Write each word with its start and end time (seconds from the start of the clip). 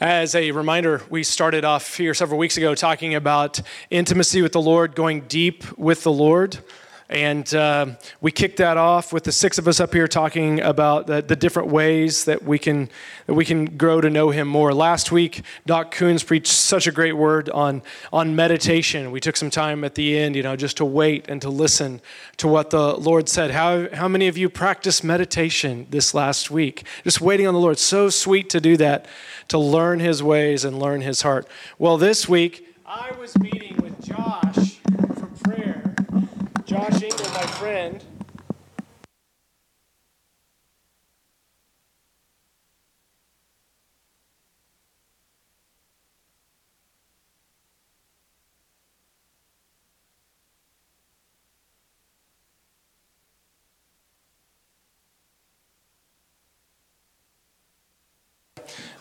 As 0.00 0.34
a 0.34 0.50
reminder, 0.52 1.02
we 1.10 1.22
started 1.22 1.62
off 1.62 1.98
here 1.98 2.14
several 2.14 2.38
weeks 2.38 2.56
ago 2.56 2.74
talking 2.74 3.14
about 3.14 3.60
intimacy 3.90 4.40
with 4.40 4.52
the 4.52 4.60
Lord, 4.62 4.94
going 4.94 5.20
deep 5.28 5.76
with 5.76 6.04
the 6.04 6.10
Lord. 6.10 6.58
And 7.10 7.52
uh, 7.56 7.86
we 8.20 8.30
kicked 8.30 8.58
that 8.58 8.76
off 8.76 9.12
with 9.12 9.24
the 9.24 9.32
six 9.32 9.58
of 9.58 9.66
us 9.66 9.80
up 9.80 9.92
here 9.92 10.06
talking 10.06 10.60
about 10.60 11.08
the, 11.08 11.20
the, 11.20 11.34
different 11.34 11.68
ways 11.68 12.24
that 12.26 12.44
we 12.44 12.56
can 12.56 12.88
that 13.26 13.34
we 13.34 13.44
can 13.44 13.76
grow 13.76 14.00
to 14.00 14.08
know 14.08 14.30
Him 14.30 14.46
more. 14.46 14.72
Last 14.72 15.10
week, 15.10 15.42
Doc 15.66 15.90
Coons 15.90 16.22
preached 16.22 16.52
such 16.52 16.86
a 16.86 16.92
great 16.92 17.14
word 17.14 17.50
on 17.50 17.82
on 18.12 18.36
meditation. 18.36 19.10
We 19.10 19.18
took 19.18 19.36
some 19.36 19.50
time 19.50 19.82
at 19.82 19.96
the 19.96 20.16
end, 20.16 20.36
you 20.36 20.44
know, 20.44 20.54
just 20.54 20.76
to 20.76 20.84
wait 20.84 21.28
and 21.28 21.42
to 21.42 21.50
listen 21.50 22.00
to 22.36 22.46
what 22.46 22.70
the 22.70 22.94
Lord 22.94 23.28
said. 23.28 23.50
How 23.50 23.92
how 23.92 24.06
many 24.06 24.28
of 24.28 24.38
you 24.38 24.48
practiced 24.48 25.02
meditation 25.02 25.88
this 25.90 26.14
last 26.14 26.48
week? 26.48 26.86
Just 27.02 27.20
waiting 27.20 27.48
on 27.48 27.54
the 27.54 27.60
Lord. 27.60 27.78
So 27.80 28.08
sweet 28.08 28.48
to 28.50 28.60
do 28.60 28.76
that, 28.76 29.06
to 29.48 29.58
learn 29.58 29.98
His 29.98 30.22
ways 30.22 30.64
and 30.64 30.78
learn 30.78 31.00
His 31.00 31.22
heart. 31.22 31.48
Well, 31.76 31.98
this 31.98 32.28
week 32.28 32.72
I 32.86 33.10
was 33.18 33.36
meeting 33.40 33.76
with 33.78 34.00
Josh. 34.06 34.69
Josh 36.70 37.02
Engel, 37.02 37.28
my 37.30 37.46
friend. 37.58 38.04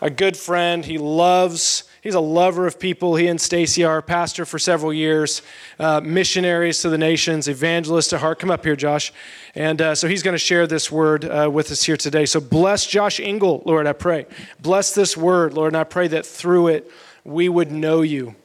A 0.01 0.09
good 0.09 0.35
friend. 0.35 0.85
He 0.85 0.97
loves 0.97 1.83
He's 2.01 2.15
a 2.15 2.19
lover 2.19 2.65
of 2.65 2.79
people. 2.79 3.15
He 3.15 3.27
and 3.27 3.39
Stacy 3.39 3.83
are 3.83 4.01
pastor 4.01 4.45
for 4.45 4.57
several 4.57 4.93
years, 4.93 5.41
uh, 5.79 5.99
missionaries 6.01 6.81
to 6.81 6.89
the 6.89 6.97
nations, 6.97 7.47
evangelists 7.47 8.07
to 8.09 8.17
heart. 8.17 8.39
Come 8.39 8.51
up 8.51 8.63
here, 8.63 8.75
Josh. 8.75 9.11
And 9.53 9.81
uh, 9.81 9.95
so 9.95 10.07
he's 10.07 10.23
going 10.23 10.33
to 10.33 10.39
share 10.39 10.65
this 10.65 10.91
word 10.91 11.25
uh, 11.25 11.49
with 11.51 11.71
us 11.71 11.83
here 11.83 11.97
today. 11.97 12.25
So 12.25 12.39
bless 12.39 12.87
Josh 12.87 13.19
Engel, 13.19 13.61
Lord, 13.65 13.85
I 13.85 13.93
pray. 13.93 14.27
Bless 14.61 14.95
this 14.95 15.17
word, 15.17 15.53
Lord, 15.53 15.73
and 15.73 15.77
I 15.77 15.83
pray 15.83 16.07
that 16.07 16.25
through 16.25 16.69
it 16.69 16.89
we 17.25 17.49
would 17.49 17.71
know 17.71 18.01
you 18.01 18.35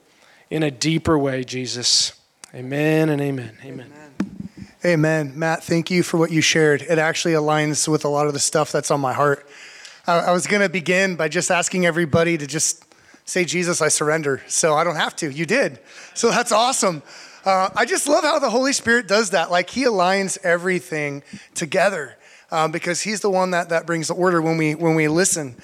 in 0.50 0.62
a 0.62 0.70
deeper 0.70 1.16
way, 1.16 1.44
Jesus. 1.44 2.12
Amen 2.54 3.08
and 3.08 3.20
amen. 3.20 3.56
Amen. 3.64 3.92
Amen. 3.92 4.50
Amen. 4.84 5.32
Matt, 5.38 5.64
thank 5.64 5.90
you 5.90 6.02
for 6.02 6.18
what 6.18 6.30
you 6.30 6.40
shared. 6.40 6.82
It 6.82 6.98
actually 6.98 7.34
aligns 7.34 7.88
with 7.88 8.04
a 8.04 8.08
lot 8.08 8.26
of 8.26 8.32
the 8.32 8.38
stuff 8.38 8.70
that's 8.70 8.90
on 8.90 9.00
my 9.00 9.12
heart. 9.12 9.46
I 10.06 10.32
was 10.32 10.46
going 10.46 10.60
to 10.60 10.68
begin 10.68 11.16
by 11.16 11.28
just 11.28 11.50
asking 11.50 11.86
everybody 11.86 12.36
to 12.36 12.46
just 12.46 12.83
say, 13.24 13.44
Jesus, 13.44 13.80
I 13.80 13.88
surrender. 13.88 14.42
So 14.48 14.74
I 14.74 14.84
don't 14.84 14.96
have 14.96 15.16
to. 15.16 15.30
You 15.30 15.46
did. 15.46 15.78
So 16.14 16.30
that's 16.30 16.52
awesome. 16.52 17.02
Uh, 17.44 17.68
I 17.76 17.84
just 17.84 18.08
love 18.08 18.24
how 18.24 18.38
the 18.38 18.50
Holy 18.50 18.72
Spirit 18.72 19.08
does 19.08 19.30
that. 19.30 19.50
Like 19.50 19.70
he 19.70 19.84
aligns 19.84 20.38
everything 20.44 21.22
together 21.54 22.16
um, 22.50 22.70
because 22.72 23.02
he's 23.02 23.20
the 23.20 23.30
one 23.30 23.50
that, 23.50 23.68
that 23.70 23.86
brings 23.86 24.08
the 24.08 24.14
order 24.14 24.40
when 24.40 24.56
we, 24.56 24.74
when 24.74 24.94
we 24.94 25.08
listen. 25.08 25.56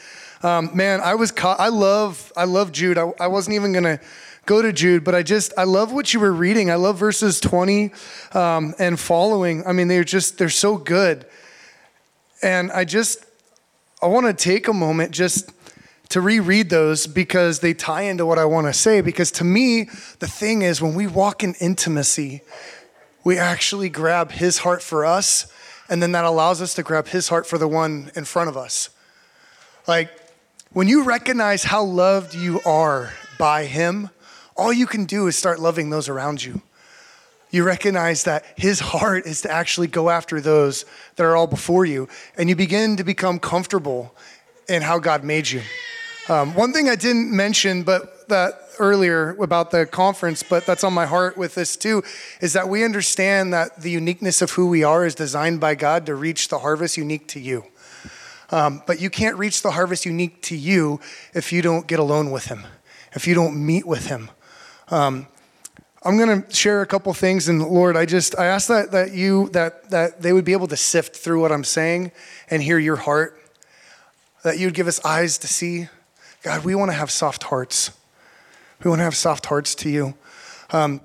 Um, 0.43 0.71
man, 0.75 1.01
I 1.01 1.15
was 1.15 1.31
caught. 1.31 1.61
I 1.61 1.69
love, 1.69 2.33
I 2.37 2.45
love 2.45 2.73
Jude. 2.73 2.99
I, 2.99 3.13
I 3.21 3.27
wasn't 3.29 3.55
even 3.55 3.73
going 3.73 3.85
to 3.85 4.01
go 4.47 4.63
to 4.63 4.73
Jude, 4.73 5.05
but 5.05 5.15
I 5.15 5.23
just, 5.23 5.53
I 5.57 5.65
love 5.65 5.93
what 5.93 6.13
you 6.13 6.21
were 6.21 6.33
reading. 6.33 6.71
I 6.71 6.77
love 6.77 6.97
verses 6.97 7.41
20 7.41 7.93
um, 8.33 8.75
and 8.79 8.99
following. 8.99 9.67
I 9.67 9.73
mean, 9.73 9.89
they're 9.89 10.03
just, 10.03 10.39
they're 10.39 10.49
so 10.49 10.77
good. 10.77 11.27
And 12.43 12.73
I 12.73 12.85
just, 12.85 13.25
I 14.03 14.07
want 14.07 14.27
to 14.27 14.33
take 14.33 14.67
a 14.67 14.73
moment 14.73 15.13
just 15.13 15.51
to 16.11 16.21
reread 16.21 16.71
those 16.71 17.07
because 17.07 17.61
they 17.61 17.73
tie 17.73 18.03
into 18.03 18.27
what 18.27 18.39
I 18.39 18.45
want 18.45 18.67
to 18.67 18.73
say. 18.73 19.01
Because 19.01 19.31
to 19.33 19.45
me, 19.45 19.85
the 20.19 20.27
thing 20.27 20.63
is, 20.63 20.83
when 20.83 20.95
we 20.95 21.07
walk 21.07 21.43
in 21.43 21.55
intimacy, 21.55 22.43
we 23.25 23.39
actually 23.39 23.89
grab 23.89 24.33
his 24.33 24.59
heart 24.59 24.83
for 24.83 25.05
us, 25.05 25.53
and 25.89 26.03
then 26.03 26.13
that 26.13 26.25
allows 26.25 26.61
us 26.61 26.75
to 26.75 26.83
grab 26.83 27.09
his 27.09 27.29
heart 27.29 27.47
for 27.47 27.59
the 27.59 27.69
one 27.69 28.11
in 28.15 28.25
front 28.25 28.49
of 28.49 28.57
us. 28.57 28.91
Like, 29.87 30.11
when 30.73 30.89
you 30.89 31.05
recognize 31.05 31.65
how 31.65 31.83
loved 31.83 32.35
you 32.35 32.61
are 32.65 33.13
by 33.39 33.65
him, 33.65 34.11
all 34.57 34.73
you 34.73 34.87
can 34.87 35.05
do 35.05 35.27
is 35.27 35.37
start 35.37 35.59
loving 35.59 35.91
those 35.91 36.09
around 36.09 36.45
you. 36.45 36.63
You 37.51 37.65
recognize 37.65 38.25
that 38.25 38.45
his 38.57 38.79
heart 38.79 39.27
is 39.27 39.43
to 39.43 39.51
actually 39.51 39.89
go 39.89 40.11
after 40.11 40.41
those 40.41 40.85
that 41.17 41.25
are 41.25 41.37
all 41.37 41.49
before 41.49 41.85
you, 41.85 42.09
and 42.37 42.49
you 42.49 42.57
begin 42.57 42.97
to 42.97 43.05
become 43.05 43.39
comfortable 43.39 44.15
in 44.69 44.83
how 44.83 44.99
God 44.99 45.25
made 45.25 45.51
you. 45.51 45.63
Um, 46.31 46.55
one 46.55 46.73
thing 46.73 46.89
I 46.89 46.95
didn't 46.95 47.35
mention, 47.35 47.83
but 47.83 48.29
that 48.29 48.53
earlier 48.79 49.31
about 49.31 49.73
the 49.73 49.85
conference, 49.85 50.45
but 50.45 50.65
that's 50.65 50.85
on 50.85 50.93
my 50.93 51.05
heart 51.05 51.37
with 51.37 51.57
this 51.57 51.77
too, 51.77 52.05
is 52.41 52.53
that 52.53 52.69
we 52.69 52.85
understand 52.85 53.53
that 53.53 53.83
the 53.83 53.91
uniqueness 53.91 54.41
of 54.41 54.53
who 54.53 54.69
we 54.69 54.85
are 54.85 55.05
is 55.05 55.17
designed 55.17 55.59
by 55.59 55.75
God 55.75 56.07
to 56.07 56.15
reach 56.15 56.47
the 56.47 56.61
harvest 56.61 56.97
unique 56.97 57.27
to 57.29 57.41
you. 57.41 57.65
Um, 58.51 58.81
but 58.87 59.01
you 59.01 59.11
can't 59.11 59.39
reach 59.39 59.63
the 59.63 59.73
harvest 59.73 60.07
unique 60.07 60.41
to 60.43 60.57
you 60.57 61.01
if 61.35 61.53
you 61.53 61.63
don't 61.63 61.89
get 61.89 61.99
alone 61.99 62.31
with 62.31 62.45
Him, 62.45 62.65
if 63.13 63.27
you 63.27 63.35
don't 63.35 63.67
meet 63.67 63.85
with 63.85 64.07
Him. 64.07 64.31
Um, 64.87 65.27
I'm 66.05 66.17
going 66.17 66.43
to 66.43 66.55
share 66.55 66.81
a 66.81 66.87
couple 66.87 67.13
things, 67.13 67.49
and 67.49 67.61
Lord, 67.61 67.97
I 67.97 68.07
just 68.07 68.39
I 68.39 68.47
ask 68.47 68.69
that 68.69 68.93
that 68.93 69.15
you 69.15 69.49
that 69.49 69.91
that 69.91 70.23
they 70.23 70.33
would 70.33 70.45
be 70.45 70.53
able 70.53 70.69
to 70.69 70.77
sift 70.77 71.17
through 71.17 71.41
what 71.41 71.51
I'm 71.51 71.65
saying 71.65 72.13
and 72.51 72.63
hear 72.63 72.79
your 72.79 72.97
heart, 72.97 73.37
that 74.45 74.61
you'd 74.61 74.75
give 74.75 74.87
us 74.87 75.05
eyes 75.05 75.37
to 75.39 75.49
see, 75.49 75.89
God, 76.43 76.65
we 76.65 76.75
want 76.75 76.91
to 76.91 76.95
have 76.95 77.11
soft 77.11 77.45
hearts. 77.45 77.91
We 78.83 78.89
want 78.89 79.01
to 79.01 79.05
have 79.05 79.15
soft 79.15 79.45
hearts 79.47 79.75
to 79.77 79.91
you. 79.91 80.15
Um, 80.71 81.03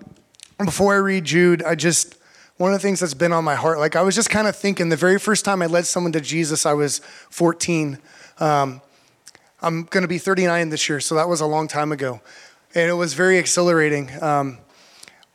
before 0.64 0.94
I 0.94 0.98
read 0.98 1.26
Jude, 1.26 1.62
I 1.62 1.76
just, 1.76 2.16
one 2.56 2.74
of 2.74 2.80
the 2.80 2.88
things 2.88 3.02
that's 3.02 3.14
been 3.14 3.34
on 3.34 3.44
my 3.44 3.56
heart, 3.56 3.80
like 3.80 3.98
I 3.98 4.02
was 4.02 4.16
just 4.16 4.30
kind 4.30 4.48
of 4.48 4.56
thinking 4.56 4.88
the 4.88 4.96
very 4.96 5.20
first 5.20 5.44
time 5.44 5.62
I 5.62 5.66
led 5.66 5.86
someone 5.86 6.14
to 6.14 6.22
Jesus, 6.22 6.66
I 6.66 6.72
was 6.72 7.00
14. 7.32 7.98
Um, 8.40 8.82
I'm 9.62 9.84
going 9.84 10.04
to 10.04 10.08
be 10.08 10.18
39 10.18 10.70
this 10.70 10.88
year, 10.88 11.02
so 11.02 11.16
that 11.16 11.28
was 11.28 11.42
a 11.42 11.46
long 11.46 11.68
time 11.68 11.92
ago. 11.92 12.22
And 12.74 12.90
it 12.90 12.94
was 12.94 13.14
very 13.14 13.38
exhilarating. 13.38 14.12
Um, 14.24 14.60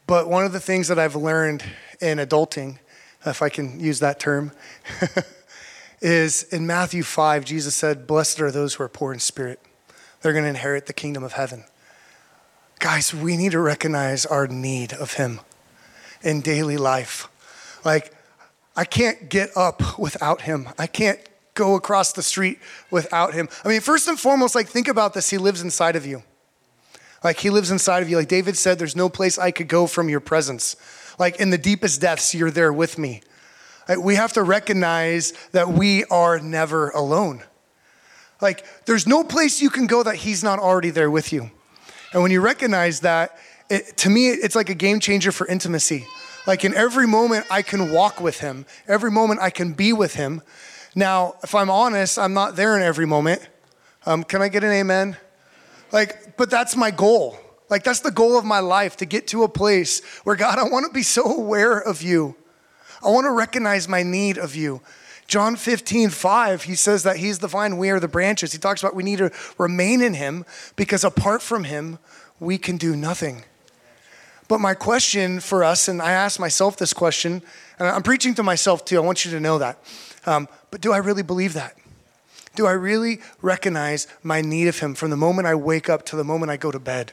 but 0.06 0.28
one 0.30 0.46
of 0.46 0.52
the 0.52 0.60
things 0.60 0.88
that 0.88 0.98
I've 0.98 1.14
learned 1.14 1.62
in 2.00 2.16
adulting, 2.16 2.78
if 3.26 3.42
I 3.42 3.50
can 3.50 3.78
use 3.78 4.00
that 4.00 4.18
term, 4.18 4.52
is 6.00 6.44
in 6.44 6.66
Matthew 6.66 7.02
5, 7.02 7.44
Jesus 7.44 7.76
said, 7.76 8.06
Blessed 8.06 8.40
are 8.40 8.50
those 8.50 8.74
who 8.74 8.84
are 8.84 8.88
poor 8.88 9.12
in 9.12 9.18
spirit 9.18 9.60
they're 10.22 10.32
going 10.32 10.44
to 10.44 10.50
inherit 10.50 10.86
the 10.86 10.92
kingdom 10.92 11.22
of 11.22 11.32
heaven. 11.32 11.64
Guys, 12.78 13.12
we 13.14 13.36
need 13.36 13.52
to 13.52 13.60
recognize 13.60 14.24
our 14.26 14.46
need 14.46 14.92
of 14.92 15.14
Him 15.14 15.40
in 16.22 16.40
daily 16.40 16.76
life. 16.76 17.28
Like, 17.84 18.14
I 18.76 18.84
can't 18.84 19.28
get 19.28 19.50
up 19.56 19.98
without 19.98 20.42
Him. 20.42 20.68
I 20.78 20.86
can't 20.86 21.18
go 21.54 21.74
across 21.74 22.12
the 22.12 22.22
street 22.22 22.58
without 22.90 23.34
Him. 23.34 23.48
I 23.64 23.68
mean, 23.68 23.80
first 23.80 24.08
and 24.08 24.18
foremost, 24.18 24.54
like, 24.54 24.68
think 24.68 24.88
about 24.88 25.14
this 25.14 25.30
He 25.30 25.38
lives 25.38 25.62
inside 25.62 25.96
of 25.96 26.06
you. 26.06 26.22
Like, 27.22 27.38
He 27.38 27.50
lives 27.50 27.70
inside 27.70 28.02
of 28.02 28.08
you. 28.08 28.16
Like 28.16 28.28
David 28.28 28.56
said, 28.56 28.78
there's 28.78 28.96
no 28.96 29.08
place 29.08 29.38
I 29.38 29.50
could 29.50 29.68
go 29.68 29.86
from 29.86 30.08
your 30.08 30.20
presence. 30.20 30.76
Like, 31.18 31.38
in 31.40 31.50
the 31.50 31.58
deepest 31.58 32.00
depths, 32.00 32.34
you're 32.34 32.50
there 32.50 32.72
with 32.72 32.96
me. 32.96 33.20
Like, 33.88 33.98
we 33.98 34.14
have 34.14 34.32
to 34.34 34.42
recognize 34.42 35.32
that 35.52 35.68
we 35.68 36.04
are 36.04 36.38
never 36.38 36.90
alone. 36.90 37.42
Like, 38.40 38.64
there's 38.86 39.06
no 39.06 39.24
place 39.24 39.60
you 39.60 39.70
can 39.70 39.86
go 39.86 40.02
that 40.02 40.16
He's 40.16 40.42
not 40.42 40.58
already 40.58 40.90
there 40.90 41.10
with 41.10 41.32
you. 41.32 41.50
And 42.12 42.22
when 42.22 42.30
you 42.30 42.40
recognize 42.40 43.00
that, 43.00 43.38
it, 43.68 43.96
to 43.98 44.10
me, 44.10 44.28
it's 44.28 44.56
like 44.56 44.68
a 44.68 44.74
game 44.74 45.00
changer 45.00 45.32
for 45.32 45.46
intimacy. 45.46 46.06
Like, 46.46 46.64
in 46.64 46.74
every 46.74 47.06
moment, 47.06 47.46
I 47.50 47.62
can 47.62 47.92
walk 47.92 48.20
with 48.20 48.40
Him, 48.40 48.66
every 48.88 49.10
moment, 49.10 49.40
I 49.40 49.50
can 49.50 49.72
be 49.72 49.92
with 49.92 50.14
Him. 50.14 50.42
Now, 50.94 51.34
if 51.42 51.54
I'm 51.54 51.70
honest, 51.70 52.18
I'm 52.18 52.34
not 52.34 52.56
there 52.56 52.76
in 52.76 52.82
every 52.82 53.06
moment. 53.06 53.46
Um, 54.06 54.24
can 54.24 54.42
I 54.42 54.48
get 54.48 54.64
an 54.64 54.72
amen? 54.72 55.16
Like, 55.92 56.36
but 56.36 56.50
that's 56.50 56.76
my 56.76 56.90
goal. 56.90 57.38
Like, 57.68 57.84
that's 57.84 58.00
the 58.00 58.10
goal 58.10 58.36
of 58.36 58.44
my 58.44 58.58
life 58.58 58.96
to 58.96 59.04
get 59.04 59.28
to 59.28 59.44
a 59.44 59.48
place 59.48 60.02
where, 60.24 60.34
God, 60.34 60.58
I 60.58 60.64
want 60.64 60.86
to 60.86 60.92
be 60.92 61.02
so 61.02 61.24
aware 61.24 61.78
of 61.78 62.02
you. 62.02 62.34
I 63.04 63.10
want 63.10 63.26
to 63.26 63.30
recognize 63.30 63.88
my 63.88 64.02
need 64.02 64.36
of 64.36 64.56
you. 64.56 64.80
John 65.30 65.54
15, 65.54 66.10
5, 66.10 66.64
he 66.64 66.74
says 66.74 67.04
that 67.04 67.18
he's 67.18 67.38
the 67.38 67.46
vine, 67.46 67.76
we 67.76 67.90
are 67.90 68.00
the 68.00 68.08
branches. 68.08 68.50
He 68.50 68.58
talks 68.58 68.82
about 68.82 68.96
we 68.96 69.04
need 69.04 69.18
to 69.18 69.30
remain 69.58 70.02
in 70.02 70.14
him 70.14 70.44
because 70.74 71.04
apart 71.04 71.40
from 71.40 71.62
him, 71.62 72.00
we 72.40 72.58
can 72.58 72.76
do 72.76 72.96
nothing. 72.96 73.44
But 74.48 74.58
my 74.58 74.74
question 74.74 75.38
for 75.38 75.62
us, 75.62 75.86
and 75.86 76.02
I 76.02 76.10
ask 76.10 76.40
myself 76.40 76.78
this 76.78 76.92
question, 76.92 77.42
and 77.78 77.86
I'm 77.86 78.02
preaching 78.02 78.34
to 78.34 78.42
myself 78.42 78.84
too, 78.84 78.96
I 78.96 79.00
want 79.02 79.24
you 79.24 79.30
to 79.30 79.38
know 79.38 79.58
that. 79.58 79.78
Um, 80.26 80.48
but 80.72 80.80
do 80.80 80.92
I 80.92 80.96
really 80.96 81.22
believe 81.22 81.52
that? 81.52 81.76
Do 82.56 82.66
I 82.66 82.72
really 82.72 83.20
recognize 83.40 84.08
my 84.24 84.40
need 84.40 84.66
of 84.66 84.80
him 84.80 84.96
from 84.96 85.10
the 85.10 85.16
moment 85.16 85.46
I 85.46 85.54
wake 85.54 85.88
up 85.88 86.04
to 86.06 86.16
the 86.16 86.24
moment 86.24 86.50
I 86.50 86.56
go 86.56 86.72
to 86.72 86.80
bed? 86.80 87.12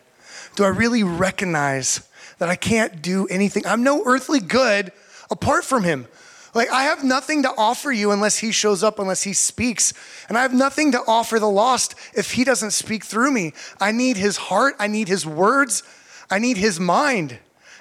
Do 0.56 0.64
I 0.64 0.70
really 0.70 1.04
recognize 1.04 2.10
that 2.40 2.50
I 2.50 2.56
can't 2.56 3.00
do 3.00 3.28
anything? 3.28 3.68
I'm 3.68 3.84
no 3.84 4.02
earthly 4.08 4.40
good 4.40 4.92
apart 5.30 5.64
from 5.64 5.84
him. 5.84 6.08
Like, 6.58 6.72
I 6.72 6.86
have 6.86 7.04
nothing 7.04 7.44
to 7.44 7.54
offer 7.56 7.92
you 7.92 8.10
unless 8.10 8.40
He 8.40 8.52
shows 8.52 8.82
up, 8.84 8.98
unless 8.98 9.22
He 9.22 9.34
speaks. 9.34 9.94
And 10.28 10.36
I 10.36 10.42
have 10.42 10.56
nothing 10.56 10.92
to 10.94 11.04
offer 11.06 11.38
the 11.38 11.48
lost 11.48 11.94
if 12.16 12.32
He 12.32 12.44
doesn't 12.44 12.72
speak 12.72 13.06
through 13.06 13.30
me. 13.30 13.54
I 13.80 13.92
need 13.92 14.18
His 14.18 14.38
heart, 14.38 14.74
I 14.80 14.88
need 14.88 15.08
His 15.08 15.24
words, 15.24 15.84
I 16.32 16.40
need 16.40 16.58
His 16.58 16.80
mind. 16.80 17.38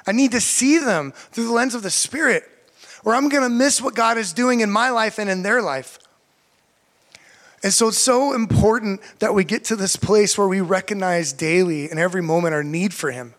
I 0.07 0.13
need 0.13 0.31
to 0.33 0.43
see 0.43 0.77
them 0.77 1.13
through 1.13 1.47
the 1.47 1.53
lens 1.53 1.75
of 1.75 1.83
the 1.83 1.91
Spirit, 1.91 2.45
or 3.03 3.15
I'm 3.15 3.31
gonna 3.31 3.49
miss 3.49 3.81
what 3.81 3.95
God 3.95 4.19
is 4.19 4.35
doing 4.35 4.61
in 4.61 4.71
my 4.71 4.91
life 4.91 5.19
and 5.19 5.31
in 5.31 5.43
their 5.43 5.63
life. 5.63 5.99
And 7.63 7.73
so 7.73 7.89
it's 7.89 7.97
so 7.97 8.35
important 8.35 9.01
that 9.21 9.33
we 9.33 9.43
get 9.43 9.65
to 9.65 9.77
this 9.77 9.97
place 9.97 10.37
where 10.37 10.49
we 10.49 10.61
recognize 10.61 11.33
daily 11.33 11.89
and 11.89 11.99
every 11.99 12.21
moment 12.21 12.53
our 12.53 12.63
need 12.63 12.93
for 12.93 13.11
Him. 13.11 13.33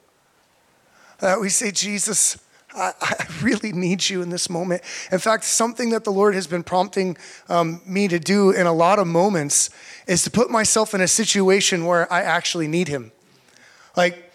That 1.19 1.40
we 1.40 1.50
say, 1.50 1.69
Jesus, 1.69 2.40
I, 2.78 2.94
I, 3.02 3.26
really 3.42 3.72
need 3.72 4.08
you 4.08 4.22
in 4.22 4.30
this 4.30 4.50
moment. 4.50 4.84
In 5.12 5.20
fact, 5.20 5.44
something 5.44 5.90
that 5.90 6.04
the 6.04 6.12
Lord 6.12 6.36
has 6.36 6.48
been 6.48 6.64
prompting 6.64 7.18
um, 7.50 7.82
me 7.86 8.08
to 8.08 8.20
do 8.20 8.52
in 8.52 8.68
a 8.68 8.74
lot 8.74 9.00
of 9.00 9.08
moments 9.08 9.70
is 10.06 10.24
to 10.24 10.32
put 10.32 10.50
myself 10.50 10.94
in 10.94 11.02
a 11.02 11.08
situation 11.08 11.86
where 11.86 12.12
I 12.12 12.22
actually 12.22 12.68
need 12.68 12.88
Him. 12.88 13.12
Like, 13.96 14.32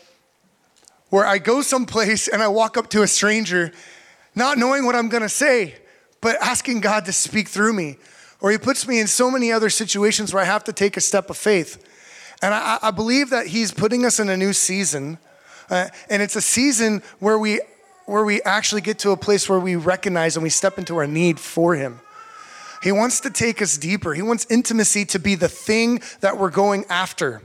where 1.09 1.25
I 1.25 1.39
go 1.39 1.63
someplace 1.63 2.27
and 2.27 2.43
I 2.43 2.49
walk 2.49 2.77
up 2.77 2.91
to 2.91 3.03
a 3.03 3.07
stranger, 3.07 3.71
not 4.35 4.59
knowing 4.59 4.85
what 4.85 4.97
I'm 4.97 5.09
gonna 5.09 5.29
say, 5.29 5.77
but 6.21 6.37
asking 6.43 6.81
God 6.81 7.05
to 7.05 7.13
speak 7.13 7.49
through 7.49 7.75
me. 7.75 7.97
Or 8.41 8.51
He 8.51 8.59
puts 8.59 8.89
me 8.89 8.99
in 8.99 9.07
so 9.07 9.31
many 9.31 9.53
other 9.53 9.71
situations 9.71 10.35
where 10.35 10.43
I 10.43 10.47
have 10.47 10.65
to 10.65 10.73
take 10.73 10.97
a 10.97 11.01
step 11.01 11.31
of 11.31 11.37
faith. 11.37 11.85
And 12.43 12.53
I, 12.53 12.79
I 12.83 12.91
believe 12.91 13.31
that 13.31 13.47
He's 13.47 13.73
putting 13.73 14.05
us 14.05 14.19
in 14.19 14.29
a 14.29 14.37
new 14.37 14.53
season. 14.53 15.19
Uh, 15.71 15.89
and 16.11 16.21
it's 16.21 16.35
a 16.35 16.43
season 16.43 17.03
where 17.21 17.39
we 17.39 17.61
where 18.13 18.25
we 18.25 18.43
actually 18.43 18.83
get 18.83 18.99
to 19.01 19.11
a 19.11 19.17
place 19.17 19.49
where 19.49 19.59
we 19.59 19.75
recognize 19.75 20.37
and 20.37 20.43
we 20.43 20.51
step 20.51 20.79
into 20.79 20.97
our 20.97 21.07
need 21.07 21.41
for 21.41 21.75
Him. 21.75 21.99
He 22.83 22.93
wants 22.93 23.21
to 23.21 23.31
take 23.31 23.63
us 23.63 23.79
deeper. 23.79 24.13
He 24.13 24.23
wants 24.23 24.47
intimacy 24.51 25.07
to 25.07 25.19
be 25.19 25.35
the 25.35 25.49
thing 25.49 26.03
that 26.21 26.37
we're 26.37 26.51
going 26.51 26.85
after. 26.91 27.41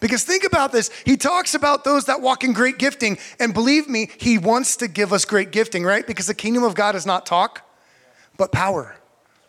Because 0.00 0.24
think 0.24 0.44
about 0.44 0.72
this. 0.72 0.90
He 1.04 1.18
talks 1.18 1.54
about 1.54 1.84
those 1.84 2.06
that 2.06 2.22
walk 2.22 2.42
in 2.42 2.54
great 2.54 2.78
gifting. 2.78 3.18
And 3.38 3.52
believe 3.52 3.86
me, 3.86 4.10
He 4.18 4.38
wants 4.38 4.76
to 4.76 4.88
give 4.88 5.12
us 5.12 5.26
great 5.26 5.52
gifting, 5.52 5.84
right? 5.84 6.06
Because 6.06 6.26
the 6.26 6.34
kingdom 6.34 6.62
of 6.62 6.74
God 6.74 6.94
is 6.94 7.04
not 7.04 7.26
talk, 7.26 7.68
but 8.38 8.52
power, 8.52 8.96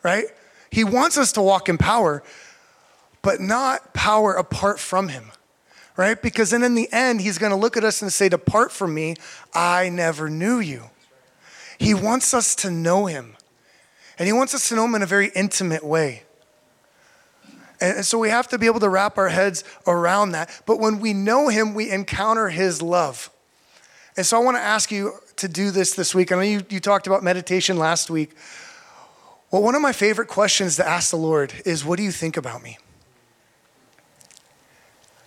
right? 0.03 0.25
He 0.71 0.83
wants 0.83 1.17
us 1.17 1.31
to 1.33 1.41
walk 1.41 1.69
in 1.69 1.77
power, 1.77 2.21
but 3.21 3.39
not 3.39 3.93
power 3.93 4.33
apart 4.33 4.77
from 4.79 5.07
Him 5.07 5.31
right? 5.97 6.21
Because 6.21 6.51
then 6.51 6.63
in 6.63 6.75
the 6.75 6.91
end, 6.91 7.21
he's 7.21 7.37
going 7.37 7.51
to 7.51 7.55
look 7.55 7.77
at 7.77 7.83
us 7.83 8.01
and 8.01 8.11
say, 8.11 8.29
Depart 8.29 8.71
from 8.71 8.93
me, 8.93 9.15
I 9.53 9.89
never 9.89 10.29
knew 10.29 10.59
you. 10.59 10.89
He 11.79 11.93
wants 11.93 12.33
us 12.33 12.55
to 12.55 12.71
know 12.71 13.07
him, 13.07 13.35
and 14.19 14.27
he 14.27 14.33
wants 14.33 14.53
us 14.53 14.69
to 14.69 14.75
know 14.75 14.85
him 14.85 14.95
in 14.95 15.01
a 15.01 15.07
very 15.07 15.31
intimate 15.35 15.83
way. 15.83 16.23
And 17.81 18.05
so 18.05 18.19
we 18.19 18.29
have 18.29 18.47
to 18.49 18.59
be 18.59 18.67
able 18.67 18.79
to 18.81 18.89
wrap 18.89 19.17
our 19.17 19.29
heads 19.29 19.63
around 19.87 20.33
that. 20.33 20.61
But 20.67 20.79
when 20.79 20.99
we 20.99 21.13
know 21.13 21.47
him, 21.47 21.73
we 21.73 21.89
encounter 21.89 22.49
his 22.49 22.79
love. 22.79 23.31
And 24.15 24.23
so 24.23 24.39
I 24.39 24.43
want 24.43 24.57
to 24.57 24.61
ask 24.61 24.91
you 24.91 25.13
to 25.37 25.47
do 25.47 25.71
this 25.71 25.95
this 25.95 26.13
week. 26.13 26.31
I 26.31 26.35
know 26.35 26.41
you, 26.41 26.61
you 26.69 26.79
talked 26.79 27.07
about 27.07 27.23
meditation 27.23 27.77
last 27.77 28.11
week. 28.11 28.35
Well, 29.49 29.63
one 29.63 29.73
of 29.73 29.81
my 29.81 29.93
favorite 29.93 30.27
questions 30.27 30.75
to 30.75 30.87
ask 30.87 31.09
the 31.09 31.17
Lord 31.17 31.53
is, 31.65 31.83
What 31.83 31.97
do 31.97 32.03
you 32.03 32.11
think 32.11 32.37
about 32.37 32.61
me? 32.61 32.77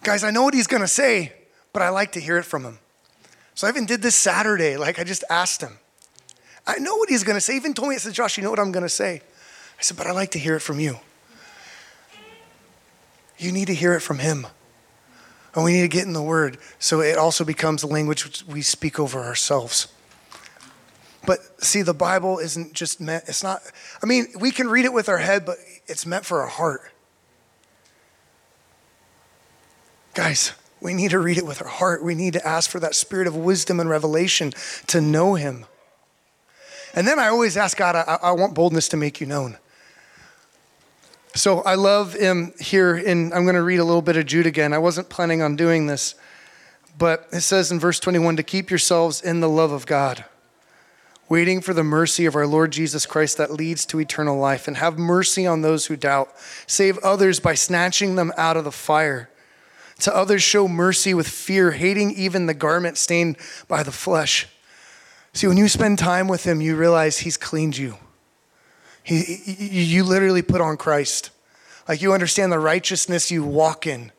Guys, 0.05 0.23
I 0.23 0.31
know 0.31 0.43
what 0.43 0.53
he's 0.53 0.67
gonna 0.67 0.87
say, 0.87 1.33
but 1.73 1.81
I 1.81 1.89
like 1.89 2.13
to 2.13 2.21
hear 2.21 2.37
it 2.37 2.45
from 2.45 2.63
him. 2.63 2.79
So 3.55 3.67
I 3.67 3.71
even 3.71 3.87
did 3.87 4.03
this 4.03 4.15
Saturday, 4.15 4.77
like 4.77 4.99
I 4.99 5.05
just 5.05 5.25
asked 5.31 5.63
him. 5.63 5.79
I 6.67 6.79
know 6.79 6.97
what 6.97 7.09
he's 7.09 7.25
gonna 7.25 7.41
say. 7.41 7.55
He 7.55 7.57
even 7.57 7.73
told 7.73 7.89
me, 7.89 7.95
I 7.95 7.99
said, 7.99 8.13
Josh, 8.13 8.37
you 8.37 8.45
know 8.45 8.51
what 8.51 8.59
I'm 8.59 8.71
gonna 8.71 8.89
say? 8.91 9.23
I 9.79 9.83
said, 9.83 9.97
but 9.97 10.07
I 10.07 10.13
like 10.13 10.33
to 10.33 10.39
hear 10.39 10.57
it 10.57 10.61
from 10.61 10.79
you. 10.79 10.99
You 13.39 13.51
need 13.51 13.67
to 13.69 13.75
hear 13.75 13.95
it 13.95 14.01
from 14.01 14.19
him. 14.19 14.47
And 15.55 15.65
we 15.65 15.73
need 15.73 15.83
to 15.83 15.89
get 15.89 16.05
in 16.05 16.13
the 16.13 16.23
word 16.23 16.59
so 16.79 17.01
it 17.01 17.17
also 17.17 17.43
becomes 17.43 17.81
the 17.81 17.87
language 17.87 18.25
which 18.25 18.45
we 18.47 18.61
speak 18.61 19.01
over 19.01 19.23
ourselves. 19.23 19.89
But 21.27 21.65
see, 21.65 21.81
the 21.81 21.95
Bible 21.95 22.39
isn't 22.39 22.75
just 22.75 23.01
meant, 23.01 23.25
it's 23.27 23.43
not, 23.43 23.63
I 24.03 24.07
mean, 24.07 24.27
we 24.39 24.51
can 24.51 24.69
read 24.69 24.85
it 24.85 24.93
with 24.93 25.09
our 25.09 25.17
head, 25.17 25.47
but 25.47 25.57
it's 25.87 26.05
meant 26.05 26.27
for 26.27 26.43
our 26.43 26.49
heart. 26.49 26.91
Guys, 30.15 30.53
we 30.81 30.95
need 30.95 31.11
to 31.11 31.19
read 31.19 31.39
it 31.39 31.47
with 31.47 31.61
our 31.61 31.69
heart. 31.69 32.05
We 32.05 32.15
need 32.15 32.35
to 32.35 32.47
ask 32.47 32.71
for 32.71 32.79
that 32.81 32.95
spirit 32.95 33.27
of 33.27 33.35
wisdom 33.37 33.81
and 33.81 33.91
revelation 33.91 34.53
to 34.87 35.01
know 35.01 35.35
Him. 35.35 35.67
And 36.95 37.07
then 37.07 37.19
I 37.19 37.29
always 37.29 37.57
ask 37.57 37.77
God, 37.77 37.97
I, 37.97 38.19
I 38.23 38.33
want 38.33 38.55
boldness 38.55 38.89
to 38.91 38.97
make 38.97 39.21
you 39.21 39.27
known. 39.27 39.59
So 41.35 41.63
I 41.63 41.75
love 41.75 42.15
him 42.15 42.53
here 42.61 42.97
in, 42.97 43.33
I'm 43.33 43.43
going 43.43 43.57
to 43.57 43.63
read 43.63 43.81
a 43.81 43.85
little 43.85 44.03
bit 44.03 44.17
of 44.17 44.25
Jude 44.25 44.47
again. 44.47 44.73
I 44.73 44.79
wasn't 44.79 45.09
planning 45.09 45.43
on 45.43 45.57
doing 45.57 45.89
this, 45.89 46.15
but 46.97 47.27
it 47.33 47.41
says 47.41 47.73
in 47.73 47.81
verse 47.81 47.99
21 47.99 48.37
to 48.37 48.45
keep 48.45 48.71
yourselves 48.71 49.21
in 49.21 49.41
the 49.41 49.49
love 49.49 49.73
of 49.73 49.85
God, 49.85 50.25
waiting 51.29 51.61
for 51.61 51.75
the 51.75 51.83
mercy 51.83 52.25
of 52.25 52.37
our 52.37 52.47
Lord 52.47 52.71
Jesus 52.71 53.05
Christ 53.05 53.37
that 53.39 53.51
leads 53.51 53.85
to 53.87 53.99
eternal 53.99 54.39
life, 54.39 54.69
and 54.69 54.77
have 54.77 54.97
mercy 54.97 55.45
on 55.45 55.63
those 55.63 55.87
who 55.87 55.97
doubt. 55.97 56.33
Save 56.69 56.99
others 56.99 57.41
by 57.41 57.55
snatching 57.55 58.15
them 58.15 58.33
out 58.37 58.57
of 58.57 58.63
the 58.63 58.71
fire. 58.71 59.29
To 60.01 60.15
others, 60.15 60.43
show 60.43 60.67
mercy 60.67 61.15
with 61.15 61.29
fear, 61.29 61.71
hating 61.71 62.13
even 62.13 62.47
the 62.47 62.55
garment 62.55 62.99
stained 62.99 63.37
by 63.69 63.83
the 63.83 63.93
flesh. 63.93 64.49
See, 65.33 65.47
when 65.47 65.57
you 65.57 65.69
spend 65.69 65.99
time 65.99 66.29
with 66.29 66.45
Him, 66.45 66.61
you 66.61 66.77
realize 66.77 67.19
He's 67.19 67.37
cleaned 67.37 67.77
you. 67.77 67.97
He, 69.03 69.43
you 69.57 70.05
literally 70.05 70.43
put 70.43 70.61
on 70.61 70.77
Christ. 70.77 71.31
Like 71.89 72.01
you 72.01 72.13
understand 72.13 72.51
the 72.51 72.59
righteousness 72.59 73.31
you 73.31 73.45
walk 73.45 73.87
in. 73.87 74.13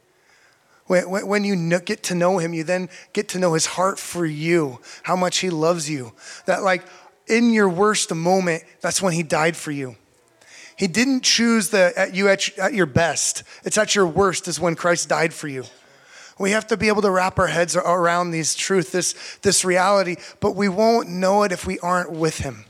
When, 0.85 1.27
when 1.27 1.43
you 1.43 1.79
get 1.79 2.03
to 2.03 2.15
know 2.15 2.37
Him, 2.37 2.53
you 2.53 2.63
then 2.63 2.89
get 3.13 3.27
to 3.29 3.39
know 3.39 3.53
His 3.53 3.65
heart 3.65 3.97
for 3.97 4.25
you, 4.25 4.79
how 5.03 5.15
much 5.15 5.39
He 5.39 5.49
loves 5.49 5.89
you. 5.89 6.13
That, 6.45 6.61
like, 6.61 6.83
in 7.27 7.51
your 7.51 7.67
worst 7.67 8.13
moment, 8.13 8.63
that's 8.81 9.01
when 9.01 9.13
He 9.13 9.23
died 9.23 9.57
for 9.57 9.71
you. 9.71 9.95
He 10.77 10.87
didn't 10.87 11.21
choose 11.21 11.69
the, 11.69 11.93
at 11.95 12.13
you 12.13 12.27
at, 12.27 12.57
at 12.57 12.73
your 12.73 12.85
best. 12.85 13.43
It's 13.63 13.77
at 13.77 13.95
your 13.95 14.07
worst 14.07 14.47
is 14.47 14.59
when 14.59 14.75
Christ 14.75 15.07
died 15.09 15.33
for 15.33 15.47
you. 15.47 15.63
We 16.37 16.51
have 16.51 16.67
to 16.67 16.77
be 16.77 16.89
able 16.89 17.01
to 17.03 17.11
wrap 17.11 17.39
our 17.39 17.47
heads 17.47 17.77
around 17.77 18.31
these 18.31 18.55
truth, 18.55 18.91
this, 18.91 19.37
this 19.41 19.63
reality, 19.63 20.17
but 20.41 20.55
we 20.55 20.67
won't 20.67 21.09
know 21.09 21.43
it 21.43 21.53
if 21.53 21.65
we 21.65 21.79
aren't 21.79 22.11
with 22.11 22.39
him. 22.39 22.65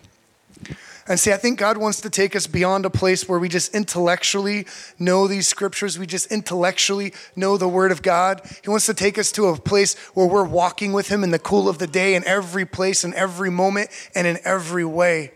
And 1.08 1.20
see, 1.20 1.32
I 1.32 1.38
think 1.38 1.60
God 1.60 1.78
wants 1.78 2.02
to 2.02 2.10
take 2.10 2.36
us 2.36 2.48
beyond 2.48 2.86
a 2.86 2.90
place 2.90 3.30
where 3.30 3.38
we 3.38 3.48
just 3.48 3.76
intellectually 3.76 4.66
know 4.98 5.28
these 5.28 5.48
scriptures, 5.48 6.00
we 6.00 6.08
just 6.08 6.32
intellectually 6.32 7.14
know 7.36 7.58
the 7.58 7.68
word 7.68 7.92
of 7.92 8.02
God. 8.02 8.42
He 8.64 8.70
wants 8.70 8.88
to 8.88 8.94
take 8.94 9.20
us 9.20 9.32
to 9.34 9.48
a 9.48 9.58
place 9.58 9.96
where 10.16 10.26
we're 10.26 10.44
walking 10.44 10.94
with 10.94 11.10
him 11.10 11.24
in 11.24 11.30
the 11.30 11.38
cool 11.38 11.70
of 11.70 11.78
the 11.78 11.86
day, 11.86 12.16
in 12.16 12.26
every 12.26 12.66
place, 12.66 13.04
in 13.04 13.14
every 13.14 13.52
moment, 13.52 13.90
and 14.16 14.26
in 14.26 14.40
every 14.44 14.86
way. 14.86 15.32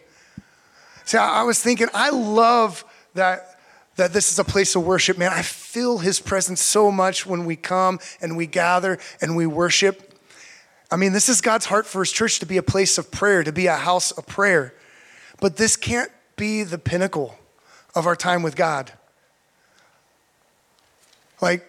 See, 1.09 1.17
I 1.17 1.41
was 1.41 1.59
thinking, 1.59 1.87
I 1.91 2.11
love 2.11 2.85
that, 3.15 3.59
that 3.95 4.13
this 4.13 4.31
is 4.31 4.37
a 4.37 4.43
place 4.43 4.75
of 4.75 4.85
worship, 4.85 5.17
man. 5.17 5.31
I 5.33 5.41
feel 5.41 5.97
his 5.97 6.19
presence 6.19 6.61
so 6.61 6.91
much 6.91 7.25
when 7.25 7.45
we 7.45 7.55
come 7.55 7.97
and 8.21 8.37
we 8.37 8.45
gather 8.45 8.99
and 9.19 9.35
we 9.35 9.47
worship. 9.47 10.13
I 10.91 10.97
mean, 10.97 11.11
this 11.11 11.27
is 11.27 11.41
God's 11.41 11.65
heart 11.65 11.87
for 11.87 12.01
his 12.01 12.11
church 12.11 12.37
to 12.41 12.45
be 12.45 12.57
a 12.57 12.61
place 12.61 12.99
of 12.99 13.09
prayer, 13.09 13.43
to 13.43 13.51
be 13.51 13.65
a 13.65 13.75
house 13.75 14.11
of 14.11 14.27
prayer. 14.27 14.75
But 15.41 15.57
this 15.57 15.75
can't 15.75 16.11
be 16.35 16.61
the 16.61 16.77
pinnacle 16.77 17.39
of 17.95 18.05
our 18.05 18.15
time 18.15 18.43
with 18.43 18.55
God. 18.55 18.91
Like, 21.41 21.65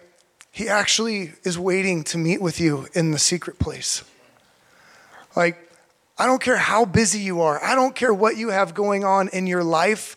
he 0.51 0.69
actually 0.69 1.33
is 1.43 1.57
waiting 1.57 2.03
to 2.03 2.19
meet 2.19 2.43
with 2.43 2.61
you 2.61 2.85
in 2.93 3.09
the 3.09 3.17
secret 3.17 3.57
place. 3.57 4.03
Like, 5.35 5.70
I 6.17 6.25
don't 6.25 6.41
care 6.41 6.57
how 6.57 6.85
busy 6.85 7.19
you 7.19 7.41
are. 7.41 7.63
I 7.63 7.75
don't 7.75 7.95
care 7.95 8.13
what 8.13 8.37
you 8.37 8.49
have 8.49 8.73
going 8.73 9.03
on 9.03 9.29
in 9.29 9.47
your 9.47 9.63
life. 9.63 10.15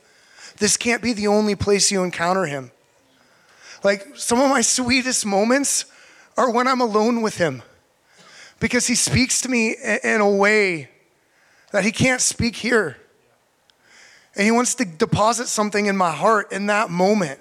This 0.58 0.76
can't 0.76 1.02
be 1.02 1.12
the 1.12 1.28
only 1.28 1.54
place 1.54 1.90
you 1.90 2.02
encounter 2.02 2.46
him. 2.46 2.70
Like 3.82 4.16
some 4.16 4.40
of 4.40 4.50
my 4.50 4.60
sweetest 4.60 5.26
moments 5.26 5.86
are 6.36 6.50
when 6.50 6.66
I'm 6.66 6.80
alone 6.80 7.22
with 7.22 7.36
him 7.36 7.62
because 8.60 8.86
he 8.86 8.94
speaks 8.94 9.40
to 9.42 9.48
me 9.48 9.76
in 10.02 10.20
a 10.20 10.30
way 10.30 10.88
that 11.72 11.84
he 11.84 11.92
can't 11.92 12.20
speak 12.20 12.56
here. 12.56 12.96
And 14.36 14.44
he 14.44 14.50
wants 14.50 14.74
to 14.76 14.84
deposit 14.84 15.46
something 15.48 15.86
in 15.86 15.96
my 15.96 16.10
heart 16.10 16.50
in 16.50 16.66
that 16.66 16.90
moment 16.90 17.40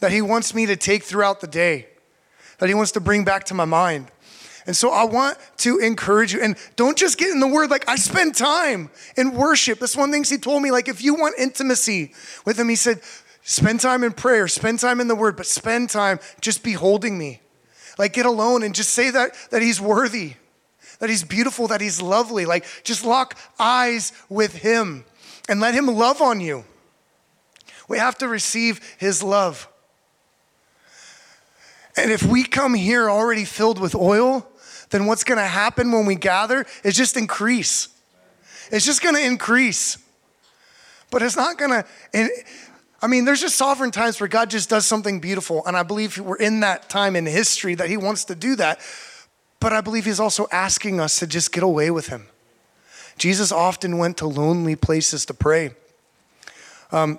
that 0.00 0.12
he 0.12 0.20
wants 0.20 0.54
me 0.54 0.66
to 0.66 0.76
take 0.76 1.02
throughout 1.02 1.40
the 1.40 1.46
day, 1.46 1.88
that 2.58 2.68
he 2.68 2.74
wants 2.74 2.92
to 2.92 3.00
bring 3.00 3.24
back 3.24 3.44
to 3.44 3.54
my 3.54 3.64
mind. 3.64 4.10
And 4.66 4.76
so 4.76 4.90
I 4.90 5.04
want 5.04 5.38
to 5.58 5.78
encourage 5.78 6.32
you. 6.32 6.40
And 6.40 6.56
don't 6.76 6.96
just 6.96 7.18
get 7.18 7.30
in 7.30 7.40
the 7.40 7.46
word. 7.46 7.70
Like 7.70 7.88
I 7.88 7.96
spend 7.96 8.34
time 8.34 8.90
in 9.16 9.34
worship. 9.34 9.78
That's 9.78 9.96
one 9.96 10.10
thing 10.10 10.24
he 10.24 10.38
told 10.38 10.62
me. 10.62 10.70
Like 10.70 10.88
if 10.88 11.02
you 11.02 11.14
want 11.14 11.34
intimacy 11.38 12.12
with 12.46 12.58
him, 12.58 12.68
he 12.68 12.76
said, 12.76 13.00
spend 13.42 13.80
time 13.80 14.02
in 14.02 14.12
prayer, 14.12 14.48
spend 14.48 14.78
time 14.78 15.00
in 15.00 15.08
the 15.08 15.14
word, 15.14 15.36
but 15.36 15.46
spend 15.46 15.90
time 15.90 16.18
just 16.40 16.62
beholding 16.62 17.18
me. 17.18 17.40
Like 17.98 18.14
get 18.14 18.26
alone 18.26 18.62
and 18.62 18.74
just 18.74 18.90
say 18.90 19.10
that 19.10 19.32
that 19.50 19.62
he's 19.62 19.80
worthy, 19.80 20.34
that 20.98 21.10
he's 21.10 21.22
beautiful, 21.24 21.68
that 21.68 21.80
he's 21.80 22.00
lovely. 22.00 22.46
Like 22.46 22.64
just 22.84 23.04
lock 23.04 23.38
eyes 23.58 24.12
with 24.28 24.54
him. 24.54 25.04
and 25.48 25.60
let 25.60 25.74
Him 25.74 25.86
love 25.86 26.22
on 26.22 26.40
you. 26.40 26.64
We 27.88 27.98
have 27.98 28.16
to 28.18 28.28
receive 28.28 28.80
His 28.98 29.22
love. 29.22 29.68
And 31.96 32.10
if 32.10 32.22
we 32.22 32.44
come 32.44 32.74
here 32.74 33.08
already 33.08 33.44
filled 33.44 33.78
with 33.78 33.94
oil, 33.94 34.48
then 34.94 35.06
what's 35.06 35.24
going 35.24 35.38
to 35.38 35.44
happen 35.44 35.90
when 35.90 36.06
we 36.06 36.14
gather 36.14 36.64
is 36.84 36.94
just 36.94 37.16
increase. 37.16 37.88
It's 38.70 38.86
just 38.86 39.02
going 39.02 39.16
to 39.16 39.26
increase. 39.26 39.98
But 41.10 41.20
it's 41.20 41.34
not 41.34 41.58
going 41.58 41.82
to. 42.12 42.28
I 43.02 43.08
mean, 43.08 43.24
there's 43.24 43.40
just 43.40 43.56
sovereign 43.56 43.90
times 43.90 44.20
where 44.20 44.28
God 44.28 44.50
just 44.50 44.70
does 44.70 44.86
something 44.86 45.18
beautiful. 45.18 45.66
And 45.66 45.76
I 45.76 45.82
believe 45.82 46.16
we're 46.18 46.36
in 46.36 46.60
that 46.60 46.88
time 46.88 47.16
in 47.16 47.26
history 47.26 47.74
that 47.74 47.88
He 47.88 47.96
wants 47.96 48.24
to 48.26 48.36
do 48.36 48.54
that. 48.54 48.78
But 49.58 49.72
I 49.72 49.80
believe 49.80 50.04
He's 50.04 50.20
also 50.20 50.46
asking 50.52 51.00
us 51.00 51.18
to 51.18 51.26
just 51.26 51.50
get 51.50 51.64
away 51.64 51.90
with 51.90 52.06
Him. 52.06 52.28
Jesus 53.18 53.50
often 53.50 53.98
went 53.98 54.16
to 54.18 54.28
lonely 54.28 54.76
places 54.76 55.26
to 55.26 55.34
pray. 55.34 55.72
Um, 56.92 57.18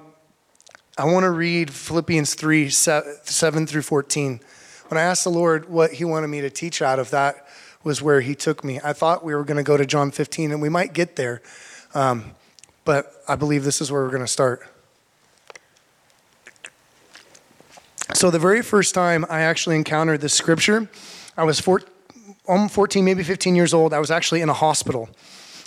I 0.98 1.04
want 1.04 1.26
to 1.26 1.32
read 1.32 1.74
Philippians 1.74 2.36
3 2.36 2.70
7 2.70 3.68
through 3.68 3.82
14. 3.82 4.40
When 4.88 4.98
I 4.98 5.02
asked 5.02 5.26
the 5.26 5.30
Lord 5.30 5.68
what 5.68 5.92
He 5.92 6.06
wanted 6.06 6.28
me 6.28 6.40
to 6.40 6.50
teach 6.50 6.82
out 6.82 7.00
of, 7.00 7.10
that 7.10 7.45
was 7.86 8.02
where 8.02 8.20
He 8.20 8.36
took 8.36 8.64
me. 8.64 8.82
I 8.84 8.92
thought 8.92 9.24
we 9.24 9.34
were 9.34 9.46
going 9.46 9.58
to 9.58 9.64
go 9.64 9.78
to 9.78 9.86
John 9.86 10.12
15, 10.12 10.52
and 10.52 10.62
we 10.62 10.68
might 10.68 10.92
get 10.92 11.16
there, 11.16 11.42
um, 11.94 12.32
but 12.84 13.14
I 13.28 13.36
believe 13.36 13.64
this 13.64 13.80
is 13.80 13.92
where 13.92 14.02
we're 14.02 14.10
going 14.10 14.22
to 14.22 14.28
start. 14.28 14.68
So, 18.14 18.32
the 18.32 18.40
very 18.40 18.62
first 18.62 18.96
time 18.96 19.26
I 19.30 19.42
actually 19.42 19.76
encountered 19.76 20.20
this 20.20 20.34
scripture, 20.34 20.90
I 21.38 21.44
was 21.44 21.60
four, 21.60 21.82
14, 22.46 23.06
maybe 23.06 23.24
15 23.24 23.56
years 23.56 23.74
old. 23.74 23.94
I 23.94 24.00
was 24.00 24.10
actually 24.10 24.42
in 24.42 24.50
a 24.50 24.54
hospital. 24.54 25.08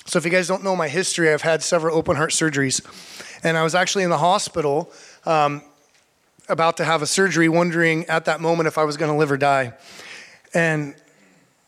So, 0.04 0.18
if 0.18 0.24
you 0.24 0.30
guys 0.30 0.48
don't 0.48 0.64
know 0.64 0.74
my 0.74 0.88
history, 0.88 1.32
I've 1.32 1.42
had 1.42 1.62
several 1.62 1.96
open 1.96 2.16
heart 2.16 2.30
surgeries. 2.30 2.82
And 3.44 3.56
I 3.56 3.62
was 3.62 3.76
actually 3.76 4.02
in 4.02 4.10
the 4.10 4.18
hospital 4.18 4.90
um, 5.24 5.62
about 6.48 6.78
to 6.78 6.84
have 6.84 7.02
a 7.02 7.06
surgery, 7.06 7.48
wondering 7.48 8.06
at 8.06 8.24
that 8.24 8.40
moment 8.40 8.66
if 8.66 8.76
I 8.76 8.84
was 8.84 8.96
going 8.96 9.12
to 9.12 9.16
live 9.16 9.30
or 9.30 9.36
die. 9.36 9.74
And 10.52 10.96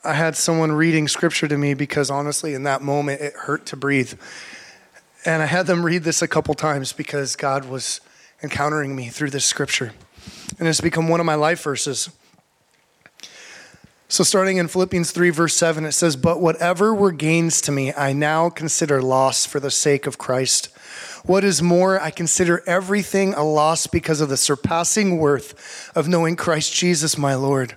I 0.03 0.15
had 0.15 0.35
someone 0.35 0.73
reading 0.73 1.09
scripture 1.09 1.47
to 1.47 1.59
me 1.59 1.75
because 1.75 2.11
honestly, 2.11 2.55
in 2.55 2.63
that 2.63 2.81
moment, 2.81 3.21
it 3.21 3.35
hurt 3.35 3.67
to 3.67 3.77
breathe. 3.77 4.15
And 5.27 5.43
I 5.43 5.47
had 5.47 5.67
them 5.67 5.85
read 5.85 6.05
this 6.05 6.23
a 6.23 6.29
couple 6.29 6.55
times 6.55 6.95
because 6.95 7.37
God 7.37 7.67
was 7.67 8.01
encountering 8.43 8.97
me 8.97 9.09
through 9.09 9.29
this 9.29 9.45
scripture. 9.45 9.93
And 10.59 10.67
it's 10.67 10.81
become 10.81 11.09
one 11.09 11.21
of 11.21 11.27
my 11.27 11.35
life 11.35 11.63
verses. 11.63 12.09
So, 14.09 14.25
starting 14.25 14.57
in 14.57 14.69
Philippians 14.69 15.13
3, 15.13 15.31
verse 15.31 15.55
7, 15.55 15.85
it 15.85 15.93
says, 15.93 16.17
But 16.17 16.41
whatever 16.41 16.95
were 16.95 17.13
gains 17.13 17.61
to 17.61 17.71
me, 17.71 17.93
I 17.93 18.15
now 18.15 18.49
consider 18.49 19.03
loss 19.03 19.45
for 19.45 19.61
the 19.61 19.71
sake 19.71 20.07
of 20.07 20.19
Christ. 20.19 20.67
What 21.25 21.45
is 21.45 21.63
more, 21.63 22.01
I 22.01 22.11
consider 22.11 22.63
everything 22.67 23.35
a 23.35 23.45
loss 23.45 23.87
because 23.87 24.21
of 24.21 24.31
the 24.31 24.37
surpassing 24.39 25.19
worth 25.19 25.93
of 25.95 26.09
knowing 26.09 26.35
Christ 26.35 26.75
Jesus, 26.75 27.19
my 27.19 27.35
Lord, 27.35 27.77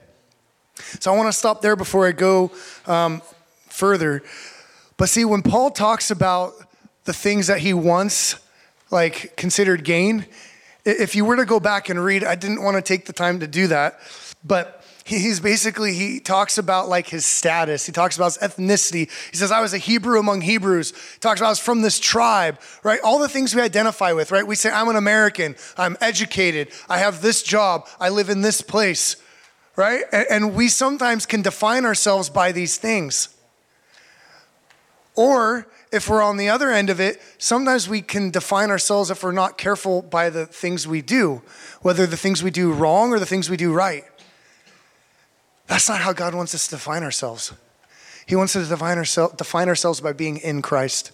So 0.99 1.13
I 1.13 1.17
want 1.17 1.27
to 1.27 1.37
stop 1.37 1.61
there 1.61 1.75
before 1.75 2.07
I 2.07 2.11
go 2.11 2.51
um, 2.85 3.21
further. 3.69 4.23
But 4.97 5.09
see, 5.09 5.25
when 5.25 5.41
Paul 5.41 5.71
talks 5.71 6.11
about 6.11 6.53
the 7.05 7.13
things 7.13 7.47
that 7.47 7.59
he 7.59 7.73
once 7.73 8.35
like 8.91 9.35
considered 9.37 9.83
gain, 9.83 10.25
if 10.85 11.15
you 11.15 11.25
were 11.25 11.35
to 11.37 11.45
go 11.45 11.59
back 11.59 11.89
and 11.89 12.03
read, 12.03 12.23
I 12.23 12.35
didn't 12.35 12.63
want 12.63 12.75
to 12.75 12.81
take 12.81 13.05
the 13.05 13.13
time 13.13 13.39
to 13.39 13.47
do 13.47 13.67
that, 13.67 13.99
but 14.43 14.81
he's 15.05 15.39
basically 15.39 15.93
he 15.93 16.19
talks 16.19 16.57
about 16.57 16.89
like 16.89 17.07
his 17.07 17.25
status. 17.25 17.85
He 17.85 17.91
talks 17.91 18.15
about 18.15 18.35
his 18.35 18.37
ethnicity. 18.37 19.09
He 19.31 19.37
says 19.37 19.51
i 19.51 19.61
was 19.61 19.73
a 19.73 19.77
hebrew 19.77 20.19
among 20.19 20.41
hebrews. 20.41 20.91
He 20.91 21.19
talks 21.19 21.39
about 21.39 21.47
I 21.47 21.51
was 21.51 21.59
from 21.59 21.81
this 21.81 21.99
tribe 21.99 22.59
right? 22.83 22.99
All 23.03 23.19
the 23.19 23.29
things 23.29 23.55
we 23.55 23.61
identify 23.61 24.13
with 24.13 24.31
right? 24.31 24.45
We 24.45 24.55
say 24.55 24.69
i'm 24.71 24.89
an 24.89 24.95
american. 24.95 25.55
I'm 25.77 25.97
educated. 26.01 26.69
I 26.89 26.99
have 26.99 27.21
this 27.21 27.43
job. 27.43 27.87
I 27.99 28.09
live 28.09 28.29
in 28.29 28.41
this 28.41 28.61
place 28.61 29.20
right 29.75 30.03
and 30.29 30.53
we 30.53 30.67
sometimes 30.67 31.25
can 31.25 31.41
define 31.41 31.85
ourselves 31.85 32.29
by 32.29 32.51
these 32.51 32.77
things 32.77 33.29
or 35.15 35.67
if 35.91 36.07
we're 36.07 36.21
on 36.21 36.37
the 36.37 36.49
other 36.49 36.71
end 36.71 36.89
of 36.89 36.99
it, 36.99 37.21
sometimes 37.37 37.89
we 37.89 38.01
can 38.01 38.31
define 38.31 38.69
ourselves 38.69 39.11
if 39.11 39.23
we're 39.23 39.31
not 39.31 39.57
careful 39.57 40.01
by 40.01 40.29
the 40.29 40.45
things 40.45 40.87
we 40.87 41.01
do, 41.01 41.41
whether 41.81 42.07
the 42.07 42.17
things 42.17 42.41
we 42.41 42.51
do 42.51 42.71
wrong 42.71 43.11
or 43.11 43.19
the 43.19 43.25
things 43.25 43.49
we 43.49 43.57
do 43.57 43.73
right. 43.73 44.05
That's 45.67 45.89
not 45.89 45.99
how 45.99 46.13
God 46.13 46.33
wants 46.33 46.55
us 46.55 46.65
to 46.67 46.75
define 46.75 47.03
ourselves. 47.03 47.53
He 48.25 48.35
wants 48.35 48.55
us 48.55 48.65
to 48.65 48.69
define, 48.69 48.97
ourselves, 48.97 49.35
define 49.35 49.67
ourselves 49.67 49.99
by 49.99 50.13
being 50.13 50.37
in 50.37 50.61
Christ. 50.61 51.11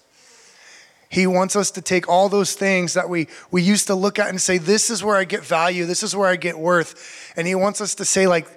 He 1.10 1.26
wants 1.26 1.56
us 1.56 1.72
to 1.72 1.82
take 1.82 2.10
all 2.10 2.28
those 2.28 2.54
things 2.54 2.94
that 2.94 3.10
we, 3.10 3.28
we 3.50 3.62
used 3.62 3.88
to 3.88 3.96
look 3.96 4.20
at 4.20 4.30
and 4.30 4.42
say, 4.42 4.58
This 4.58 4.90
is 4.90 5.04
where 5.04 5.16
I 5.16 5.24
get 5.24 5.44
value, 5.44 5.86
this 5.86 6.04
is 6.04 6.16
where 6.16 6.28
I 6.28 6.36
get 6.36 6.58
worth. 6.58 7.34
And 7.36 7.48
He 7.48 7.56
wants 7.56 7.82
us 7.82 7.96
to 7.96 8.06
say, 8.06 8.28
like, 8.28 8.48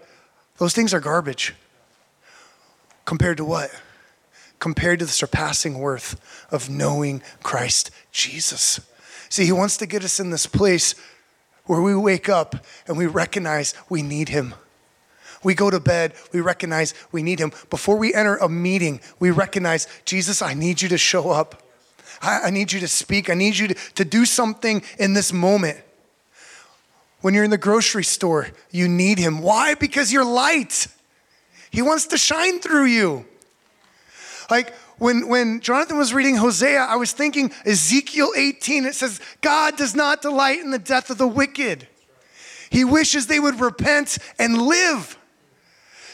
those 0.59 0.75
things 0.75 0.92
are 0.92 1.00
garbage. 1.00 1.54
Compared 3.04 3.38
to 3.38 3.45
what? 3.45 3.71
compared 4.61 4.99
to 4.99 5.07
the 5.07 5.11
surpassing 5.11 5.78
worth 5.78 6.21
of 6.52 6.71
knowing 6.71 7.23
Christ 7.42 7.90
Jesus. 8.12 8.78
See, 9.28 9.47
He 9.47 9.52
wants 9.52 9.76
to 9.78 9.87
get 9.87 10.04
us 10.04 10.21
in 10.21 10.30
this 10.30 10.47
place 10.47 10.95
where 11.64 11.80
we 11.80 11.97
wake 11.97 12.28
up 12.28 12.64
and 12.87 12.97
we 12.97 13.07
recognize 13.07 13.75
we 13.88 14.02
need 14.02 14.28
Him. 14.28 14.54
We 15.42 15.54
go 15.54 15.71
to 15.71 15.80
bed, 15.80 16.12
we 16.33 16.40
recognize 16.40 16.95
we 17.11 17.23
need 17.23 17.40
Him. 17.40 17.52
Before 17.71 17.97
we 17.97 18.14
enter 18.14 18.37
a 18.37 18.49
meeting, 18.49 19.00
we 19.19 19.30
recognize, 19.30 19.88
Jesus, 20.04 20.42
I 20.42 20.54
need 20.54 20.83
you 20.83 20.88
to 20.90 20.99
show 20.99 21.30
up. 21.30 21.62
I, 22.21 22.41
I 22.45 22.50
need 22.50 22.73
you 22.73 22.81
to 22.81 22.89
speak. 22.89 23.31
I 23.31 23.35
need 23.35 23.57
you 23.57 23.69
to, 23.69 23.75
to 23.95 24.05
do 24.05 24.25
something 24.25 24.83
in 24.99 25.15
this 25.15 25.33
moment. 25.33 25.79
When 27.21 27.35
you're 27.35 27.45
in 27.45 27.50
the 27.50 27.59
grocery 27.59 28.05
store, 28.05 28.49
you 28.71 28.89
need 28.89 29.19
Him. 29.19 29.43
Why? 29.43 29.75
Because 29.75 30.12
you're 30.12 30.25
light. 30.25 30.87
He 31.71 31.83
wants 31.83 32.07
to 32.09 32.19
shine 32.19 32.61
through 32.61 32.87
you. 32.87 33.27
Like 34.50 34.75
when, 34.99 35.29
when 35.29 35.61
Jonathan 35.61 35.97
was 35.97 36.12
reading 36.12 36.37
Hosea, 36.37 36.81
I 36.81 36.97
was 36.97 37.12
thinking 37.12 37.53
Ezekiel 37.65 38.33
18, 38.37 38.85
it 38.85 38.95
says, 38.95 39.21
God 39.41 39.77
does 39.77 39.95
not 39.95 40.23
delight 40.23 40.61
in 40.61 40.71
the 40.71 40.79
death 40.79 41.11
of 41.11 41.19
the 41.19 41.29
wicked. 41.29 41.87
He 42.71 42.85
wishes 42.85 43.27
they 43.27 43.41
would 43.41 43.61
repent 43.61 44.19
and 44.39 44.61
live. 44.61 45.17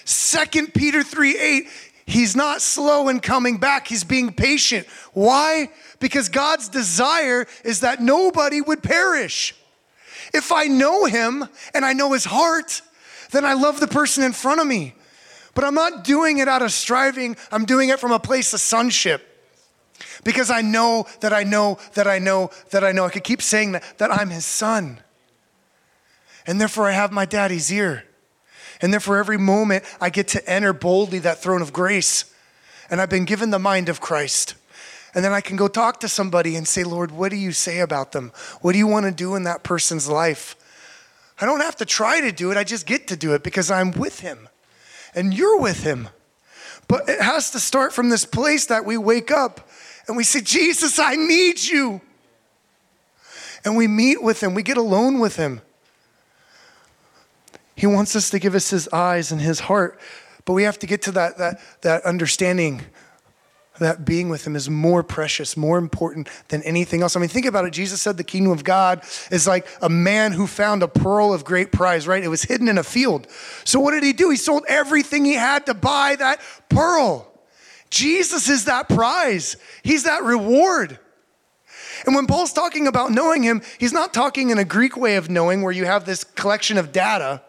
Second 0.04 0.72
Peter 0.72 1.02
3 1.02 1.36
8, 1.36 1.68
he's 2.06 2.36
not 2.36 2.62
slow 2.62 3.08
in 3.08 3.20
coming 3.20 3.58
back, 3.58 3.88
he's 3.88 4.04
being 4.04 4.32
patient. 4.32 4.86
Why? 5.12 5.70
Because 5.98 6.28
God's 6.28 6.68
desire 6.68 7.46
is 7.64 7.80
that 7.80 8.00
nobody 8.00 8.60
would 8.60 8.82
perish. 8.82 9.54
If 10.34 10.52
I 10.52 10.64
know 10.64 11.04
him 11.04 11.48
and 11.74 11.84
I 11.84 11.92
know 11.92 12.12
his 12.12 12.24
heart, 12.24 12.82
then 13.30 13.44
I 13.44 13.54
love 13.54 13.80
the 13.80 13.86
person 13.86 14.22
in 14.24 14.32
front 14.32 14.60
of 14.60 14.66
me. 14.66 14.94
But 15.54 15.64
I'm 15.64 15.74
not 15.74 16.04
doing 16.04 16.38
it 16.38 16.48
out 16.48 16.62
of 16.62 16.72
striving, 16.72 17.36
I'm 17.50 17.64
doing 17.64 17.88
it 17.88 17.98
from 17.98 18.12
a 18.12 18.18
place 18.18 18.52
of 18.52 18.60
sonship. 18.60 19.32
Because 20.24 20.50
I 20.50 20.60
know 20.60 21.06
that 21.20 21.32
I 21.32 21.44
know 21.44 21.78
that 21.94 22.06
I 22.06 22.18
know 22.18 22.50
that 22.70 22.84
I 22.84 22.92
know. 22.92 23.06
I 23.06 23.10
could 23.10 23.24
keep 23.24 23.40
saying 23.40 23.72
that, 23.72 23.98
that 23.98 24.10
I'm 24.10 24.28
his 24.28 24.44
son. 24.44 25.00
And 26.46 26.60
therefore, 26.60 26.88
I 26.88 26.92
have 26.92 27.12
my 27.12 27.24
daddy's 27.24 27.72
ear. 27.72 28.04
And 28.82 28.92
therefore, 28.92 29.16
every 29.16 29.38
moment 29.38 29.84
I 30.00 30.10
get 30.10 30.28
to 30.28 30.50
enter 30.50 30.72
boldly 30.72 31.20
that 31.20 31.42
throne 31.42 31.62
of 31.62 31.72
grace. 31.72 32.26
And 32.90 33.00
I've 33.00 33.08
been 33.08 33.24
given 33.24 33.50
the 33.50 33.58
mind 33.58 33.88
of 33.88 34.00
Christ. 34.00 34.54
And 35.16 35.24
then 35.24 35.32
I 35.32 35.40
can 35.40 35.56
go 35.56 35.66
talk 35.66 36.00
to 36.00 36.08
somebody 36.08 36.56
and 36.56 36.68
say, 36.68 36.84
Lord, 36.84 37.10
what 37.10 37.30
do 37.30 37.36
you 37.36 37.50
say 37.50 37.80
about 37.80 38.12
them? 38.12 38.32
What 38.60 38.72
do 38.72 38.78
you 38.78 38.86
want 38.86 39.06
to 39.06 39.10
do 39.10 39.34
in 39.34 39.44
that 39.44 39.62
person's 39.62 40.10
life? 40.10 40.54
I 41.40 41.46
don't 41.46 41.62
have 41.62 41.76
to 41.76 41.86
try 41.86 42.20
to 42.20 42.30
do 42.30 42.50
it, 42.50 42.58
I 42.58 42.64
just 42.64 42.84
get 42.84 43.08
to 43.08 43.16
do 43.16 43.32
it 43.32 43.42
because 43.42 43.70
I'm 43.70 43.92
with 43.92 44.20
him 44.20 44.50
and 45.14 45.32
you're 45.32 45.58
with 45.58 45.82
him. 45.82 46.10
But 46.86 47.08
it 47.08 47.22
has 47.22 47.50
to 47.52 47.58
start 47.58 47.94
from 47.94 48.10
this 48.10 48.26
place 48.26 48.66
that 48.66 48.84
we 48.84 48.98
wake 48.98 49.30
up 49.30 49.66
and 50.06 50.18
we 50.18 50.22
say, 50.22 50.42
Jesus, 50.42 50.98
I 50.98 51.16
need 51.16 51.62
you. 51.62 52.02
And 53.64 53.74
we 53.74 53.88
meet 53.88 54.22
with 54.22 54.42
him, 54.42 54.52
we 54.52 54.62
get 54.62 54.76
alone 54.76 55.18
with 55.18 55.36
him. 55.36 55.62
He 57.74 57.86
wants 57.86 58.14
us 58.14 58.28
to 58.30 58.38
give 58.38 58.54
us 58.54 58.68
his 58.68 58.86
eyes 58.88 59.32
and 59.32 59.40
his 59.40 59.60
heart, 59.60 59.98
but 60.44 60.52
we 60.52 60.64
have 60.64 60.78
to 60.80 60.86
get 60.86 61.00
to 61.02 61.12
that, 61.12 61.38
that, 61.38 61.60
that 61.80 62.04
understanding 62.04 62.82
that 63.78 64.04
being 64.04 64.28
with 64.28 64.46
him 64.46 64.56
is 64.56 64.68
more 64.68 65.02
precious, 65.02 65.56
more 65.56 65.78
important 65.78 66.28
than 66.48 66.62
anything 66.62 67.02
else. 67.02 67.16
I 67.16 67.20
mean, 67.20 67.28
think 67.28 67.46
about 67.46 67.64
it. 67.64 67.72
Jesus 67.72 68.00
said 68.00 68.16
the 68.16 68.24
kingdom 68.24 68.52
of 68.52 68.64
God 68.64 69.02
is 69.30 69.46
like 69.46 69.66
a 69.82 69.88
man 69.88 70.32
who 70.32 70.46
found 70.46 70.82
a 70.82 70.88
pearl 70.88 71.32
of 71.32 71.44
great 71.44 71.72
price, 71.72 72.06
right? 72.06 72.22
It 72.22 72.28
was 72.28 72.42
hidden 72.42 72.68
in 72.68 72.78
a 72.78 72.84
field. 72.84 73.26
So 73.64 73.80
what 73.80 73.92
did 73.92 74.02
he 74.02 74.12
do? 74.12 74.30
He 74.30 74.36
sold 74.36 74.64
everything 74.68 75.24
he 75.24 75.34
had 75.34 75.66
to 75.66 75.74
buy 75.74 76.16
that 76.16 76.40
pearl. 76.68 77.32
Jesus 77.90 78.48
is 78.48 78.64
that 78.64 78.88
prize, 78.88 79.56
he's 79.82 80.04
that 80.04 80.22
reward. 80.22 80.98
And 82.04 82.14
when 82.14 82.26
Paul's 82.26 82.52
talking 82.52 82.86
about 82.86 83.10
knowing 83.10 83.42
him, 83.42 83.62
he's 83.78 83.92
not 83.92 84.12
talking 84.12 84.50
in 84.50 84.58
a 84.58 84.64
Greek 84.64 84.96
way 84.96 85.16
of 85.16 85.30
knowing 85.30 85.62
where 85.62 85.72
you 85.72 85.86
have 85.86 86.04
this 86.04 86.24
collection 86.24 86.78
of 86.78 86.92
data, 86.92 87.42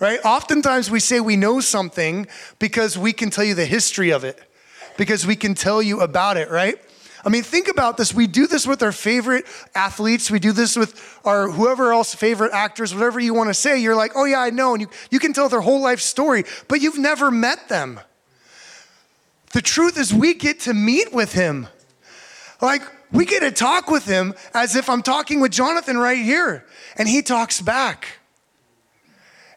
right? 0.00 0.18
Oftentimes 0.24 0.90
we 0.90 1.00
say 1.00 1.20
we 1.20 1.36
know 1.36 1.60
something 1.60 2.26
because 2.58 2.98
we 2.98 3.12
can 3.12 3.30
tell 3.30 3.44
you 3.44 3.54
the 3.54 3.66
history 3.66 4.10
of 4.10 4.24
it 4.24 4.40
because 4.96 5.26
we 5.26 5.36
can 5.36 5.54
tell 5.54 5.82
you 5.82 6.00
about 6.00 6.36
it, 6.36 6.50
right? 6.50 6.78
I 7.24 7.28
mean, 7.28 7.42
think 7.42 7.66
about 7.66 7.96
this. 7.96 8.14
We 8.14 8.28
do 8.28 8.46
this 8.46 8.68
with 8.68 8.82
our 8.84 8.92
favorite 8.92 9.46
athletes. 9.74 10.30
We 10.30 10.38
do 10.38 10.52
this 10.52 10.76
with 10.76 11.20
our 11.24 11.50
whoever 11.50 11.92
else 11.92 12.14
favorite 12.14 12.52
actors, 12.52 12.94
whatever 12.94 13.18
you 13.18 13.34
want 13.34 13.50
to 13.50 13.54
say. 13.54 13.78
You're 13.78 13.96
like, 13.96 14.12
oh 14.14 14.26
yeah, 14.26 14.40
I 14.40 14.50
know. 14.50 14.74
And 14.74 14.82
you, 14.82 14.88
you 15.10 15.18
can 15.18 15.32
tell 15.32 15.48
their 15.48 15.60
whole 15.60 15.80
life 15.80 16.00
story, 16.00 16.44
but 16.68 16.80
you've 16.80 16.98
never 16.98 17.32
met 17.32 17.68
them. 17.68 17.98
The 19.52 19.60
truth 19.60 19.98
is, 19.98 20.14
we 20.14 20.34
get 20.34 20.60
to 20.60 20.74
meet 20.74 21.12
with 21.12 21.32
him. 21.32 21.66
Like, 22.60 22.82
we 23.10 23.24
get 23.24 23.40
to 23.40 23.50
talk 23.50 23.90
with 23.90 24.04
him 24.04 24.34
as 24.54 24.76
if 24.76 24.88
I'm 24.88 25.02
talking 25.02 25.40
with 25.40 25.50
Jonathan 25.50 25.96
right 25.96 26.18
here, 26.18 26.64
and 26.96 27.08
he 27.08 27.22
talks 27.22 27.60
back 27.60 28.18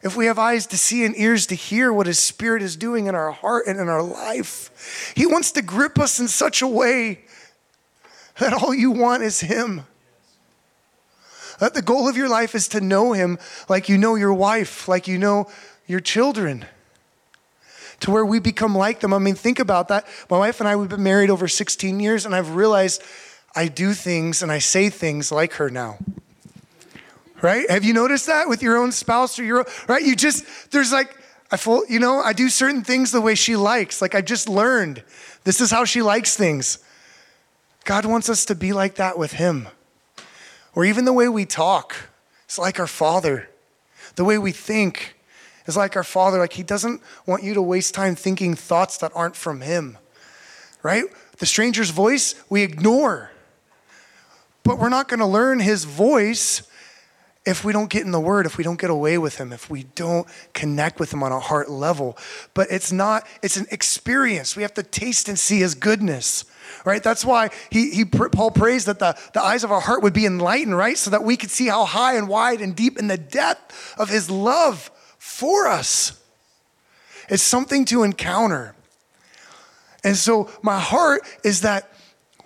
if 0.02 0.16
we 0.16 0.26
have 0.26 0.38
eyes 0.38 0.66
to 0.68 0.78
see 0.78 1.04
and 1.04 1.16
ears 1.18 1.46
to 1.46 1.54
hear 1.54 1.92
what 1.92 2.06
His 2.06 2.18
Spirit 2.18 2.62
is 2.62 2.76
doing 2.76 3.06
in 3.06 3.14
our 3.14 3.32
heart 3.32 3.66
and 3.66 3.78
in 3.78 3.88
our 3.88 4.02
life. 4.02 5.12
He 5.14 5.26
wants 5.26 5.52
to 5.52 5.62
grip 5.62 5.98
us 5.98 6.18
in 6.18 6.28
such 6.28 6.62
a 6.62 6.66
way 6.66 7.24
that 8.38 8.52
all 8.52 8.74
you 8.74 8.90
want 8.90 9.22
is 9.22 9.40
Him. 9.40 9.82
That 11.58 11.74
the 11.74 11.82
goal 11.82 12.08
of 12.08 12.16
your 12.16 12.28
life 12.28 12.54
is 12.54 12.68
to 12.68 12.80
know 12.80 13.12
Him 13.12 13.38
like 13.68 13.88
you 13.88 13.98
know 13.98 14.14
your 14.14 14.32
wife, 14.32 14.88
like 14.88 15.06
you 15.06 15.18
know 15.18 15.50
your 15.86 16.00
children, 16.00 16.64
to 18.00 18.10
where 18.10 18.24
we 18.24 18.38
become 18.38 18.74
like 18.74 19.00
them. 19.00 19.12
I 19.12 19.18
mean, 19.18 19.34
think 19.34 19.58
about 19.58 19.88
that. 19.88 20.06
My 20.30 20.38
wife 20.38 20.60
and 20.60 20.68
I, 20.68 20.76
we've 20.76 20.88
been 20.88 21.02
married 21.02 21.28
over 21.28 21.46
16 21.46 22.00
years, 22.00 22.24
and 22.24 22.34
I've 22.34 22.54
realized 22.54 23.02
I 23.54 23.68
do 23.68 23.92
things 23.92 24.42
and 24.42 24.50
I 24.50 24.60
say 24.60 24.88
things 24.88 25.30
like 25.30 25.54
her 25.54 25.68
now 25.68 25.98
right? 27.42 27.68
Have 27.70 27.84
you 27.84 27.92
noticed 27.92 28.26
that 28.26 28.48
with 28.48 28.62
your 28.62 28.76
own 28.76 28.92
spouse 28.92 29.38
or 29.38 29.44
your 29.44 29.58
own, 29.60 29.64
right? 29.88 30.02
You 30.02 30.16
just 30.16 30.70
there's 30.70 30.92
like 30.92 31.16
I 31.50 31.56
full, 31.56 31.84
you 31.88 31.98
know, 31.98 32.20
I 32.20 32.32
do 32.32 32.48
certain 32.48 32.84
things 32.84 33.10
the 33.10 33.20
way 33.20 33.34
she 33.34 33.56
likes. 33.56 34.00
Like 34.00 34.14
I 34.14 34.20
just 34.20 34.48
learned 34.48 35.02
this 35.44 35.60
is 35.60 35.70
how 35.70 35.84
she 35.84 36.02
likes 36.02 36.36
things. 36.36 36.78
God 37.84 38.04
wants 38.04 38.28
us 38.28 38.44
to 38.46 38.54
be 38.54 38.72
like 38.72 38.96
that 38.96 39.18
with 39.18 39.32
him. 39.32 39.68
Or 40.74 40.84
even 40.84 41.04
the 41.04 41.12
way 41.12 41.28
we 41.28 41.44
talk. 41.44 41.96
It's 42.44 42.58
like 42.58 42.78
our 42.78 42.86
father. 42.86 43.48
The 44.14 44.24
way 44.24 44.38
we 44.38 44.52
think 44.52 45.16
is 45.66 45.76
like 45.76 45.96
our 45.96 46.04
father. 46.04 46.38
Like 46.38 46.52
he 46.52 46.62
doesn't 46.62 47.02
want 47.26 47.42
you 47.42 47.54
to 47.54 47.62
waste 47.62 47.94
time 47.94 48.14
thinking 48.14 48.54
thoughts 48.54 48.98
that 48.98 49.10
aren't 49.14 49.34
from 49.34 49.60
him. 49.60 49.98
Right? 50.82 51.04
The 51.38 51.46
stranger's 51.46 51.90
voice 51.90 52.34
we 52.48 52.62
ignore. 52.62 53.32
But 54.62 54.78
we're 54.78 54.88
not 54.88 55.08
going 55.08 55.20
to 55.20 55.26
learn 55.26 55.58
his 55.58 55.84
voice 55.84 56.62
if 57.46 57.64
we 57.64 57.72
don't 57.72 57.88
get 57.88 58.04
in 58.04 58.10
the 58.10 58.20
word, 58.20 58.44
if 58.44 58.58
we 58.58 58.64
don't 58.64 58.78
get 58.78 58.90
away 58.90 59.16
with 59.16 59.36
him, 59.38 59.52
if 59.52 59.70
we 59.70 59.84
don't 59.94 60.26
connect 60.52 61.00
with 61.00 61.12
him 61.12 61.22
on 61.22 61.32
a 61.32 61.40
heart 61.40 61.70
level. 61.70 62.18
But 62.52 62.68
it's 62.70 62.92
not, 62.92 63.26
it's 63.42 63.56
an 63.56 63.66
experience. 63.70 64.56
We 64.56 64.62
have 64.62 64.74
to 64.74 64.82
taste 64.82 65.28
and 65.28 65.38
see 65.38 65.60
his 65.60 65.74
goodness. 65.74 66.44
Right? 66.84 67.02
That's 67.02 67.24
why 67.24 67.50
he, 67.70 67.90
he 67.90 68.04
Paul 68.04 68.50
prays 68.50 68.84
that 68.84 68.98
the, 68.98 69.18
the 69.32 69.42
eyes 69.42 69.64
of 69.64 69.72
our 69.72 69.80
heart 69.80 70.02
would 70.02 70.12
be 70.12 70.26
enlightened, 70.26 70.76
right? 70.76 70.96
So 70.96 71.10
that 71.10 71.24
we 71.24 71.36
could 71.36 71.50
see 71.50 71.66
how 71.66 71.84
high 71.84 72.16
and 72.16 72.28
wide 72.28 72.60
and 72.60 72.76
deep 72.76 72.98
in 72.98 73.08
the 73.08 73.18
depth 73.18 73.94
of 73.98 74.08
his 74.08 74.30
love 74.30 74.90
for 75.18 75.66
us. 75.66 76.20
It's 77.28 77.42
something 77.42 77.84
to 77.86 78.02
encounter. 78.02 78.74
And 80.04 80.16
so 80.16 80.50
my 80.62 80.78
heart 80.78 81.22
is 81.42 81.62
that 81.62 81.90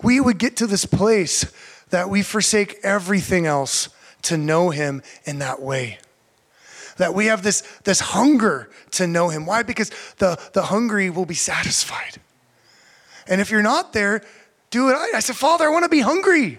we 0.03 0.21
would 0.21 0.39
get 0.39 0.57
to 0.57 0.67
this 0.67 0.87
place 0.87 1.53
that 1.91 2.09
we 2.09 2.23
forsake 2.23 2.79
everything 2.83 3.47
else 3.47 3.89
to 4.25 4.37
know 4.37 4.71
him 4.71 5.03
in 5.25 5.39
that 5.39 5.61
way. 5.61 5.99
That 6.97 7.15
we 7.15 7.27
have 7.27 7.43
this, 7.43 7.63
this 7.85 8.01
hunger 8.01 8.71
to 8.93 9.07
know 9.07 9.29
him. 9.29 9.47
Why? 9.47 9.63
Because 9.63 9.91
the, 10.19 10.39
the 10.53 10.63
hungry 10.63 11.11
will 11.11 11.27
be 11.27 11.35
satisfied. 11.35 12.21
And 13.27 13.41
if 13.41 13.51
you're 13.51 13.63
not 13.63 13.93
there, 13.93 14.23
do 14.71 14.91
it. 14.91 14.95
I 14.95 15.21
said, 15.21 15.37
Father, 15.37 15.65
I 15.67 15.71
want 15.71 15.85
to 15.85 15.89
be 15.89 16.01
hungry. 16.01 16.59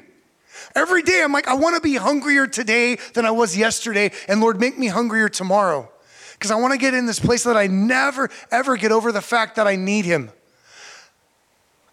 Every 0.74 1.04
day, 1.04 1.22
I'm 1.24 1.32
like, 1.32 1.48
I 1.48 1.54
want 1.54 1.76
to 1.76 1.82
be 1.82 1.96
hungrier 1.96 2.48
today 2.48 2.98
than 3.14 3.26
I 3.26 3.32
was 3.32 3.58
yesterday. 3.58 4.12
And 4.28 4.42
Lord, 4.42 4.60
make 4.60 4.78
me 4.78 4.88
hungrier 4.88 5.30
tomorrow. 5.30 5.90
Because 6.34 6.52
I 6.52 6.56
want 6.56 6.74
to 6.74 6.78
get 6.78 6.94
in 6.94 7.06
this 7.06 7.20
place 7.20 7.44
that 7.44 7.56
I 7.56 7.68
never, 7.68 8.30
ever 8.52 8.76
get 8.76 8.92
over 8.92 9.12
the 9.12 9.22
fact 9.22 9.56
that 9.56 9.68
I 9.68 9.76
need 9.76 10.06
Him. 10.06 10.32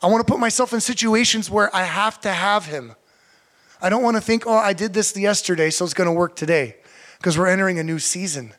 I 0.03 0.09
want 0.09 0.27
to 0.27 0.31
put 0.31 0.41
myself 0.41 0.73
in 0.73 0.81
situations 0.81 1.49
where 1.49 1.75
I 1.75 1.85
have 1.85 2.21
to 2.23 2.33
have 2.33 2.67
Him. 2.67 2.95
I 3.83 3.91
don't 3.91 4.05
want 4.05 4.17
to 4.17 4.21
think, 4.21 4.45
oh, 4.47 4.57
I 4.57 4.73
did 4.73 4.95
this 4.95 5.17
yesterday, 5.17 5.69
so 5.71 5.85
it's 5.85 5.93
going 5.93 6.07
to 6.07 6.13
work 6.13 6.37
today. 6.37 6.77
Because 7.19 7.37
we're 7.37 7.49
entering 7.49 7.81
a 7.81 7.85
new 7.85 7.99
season. 7.99 8.53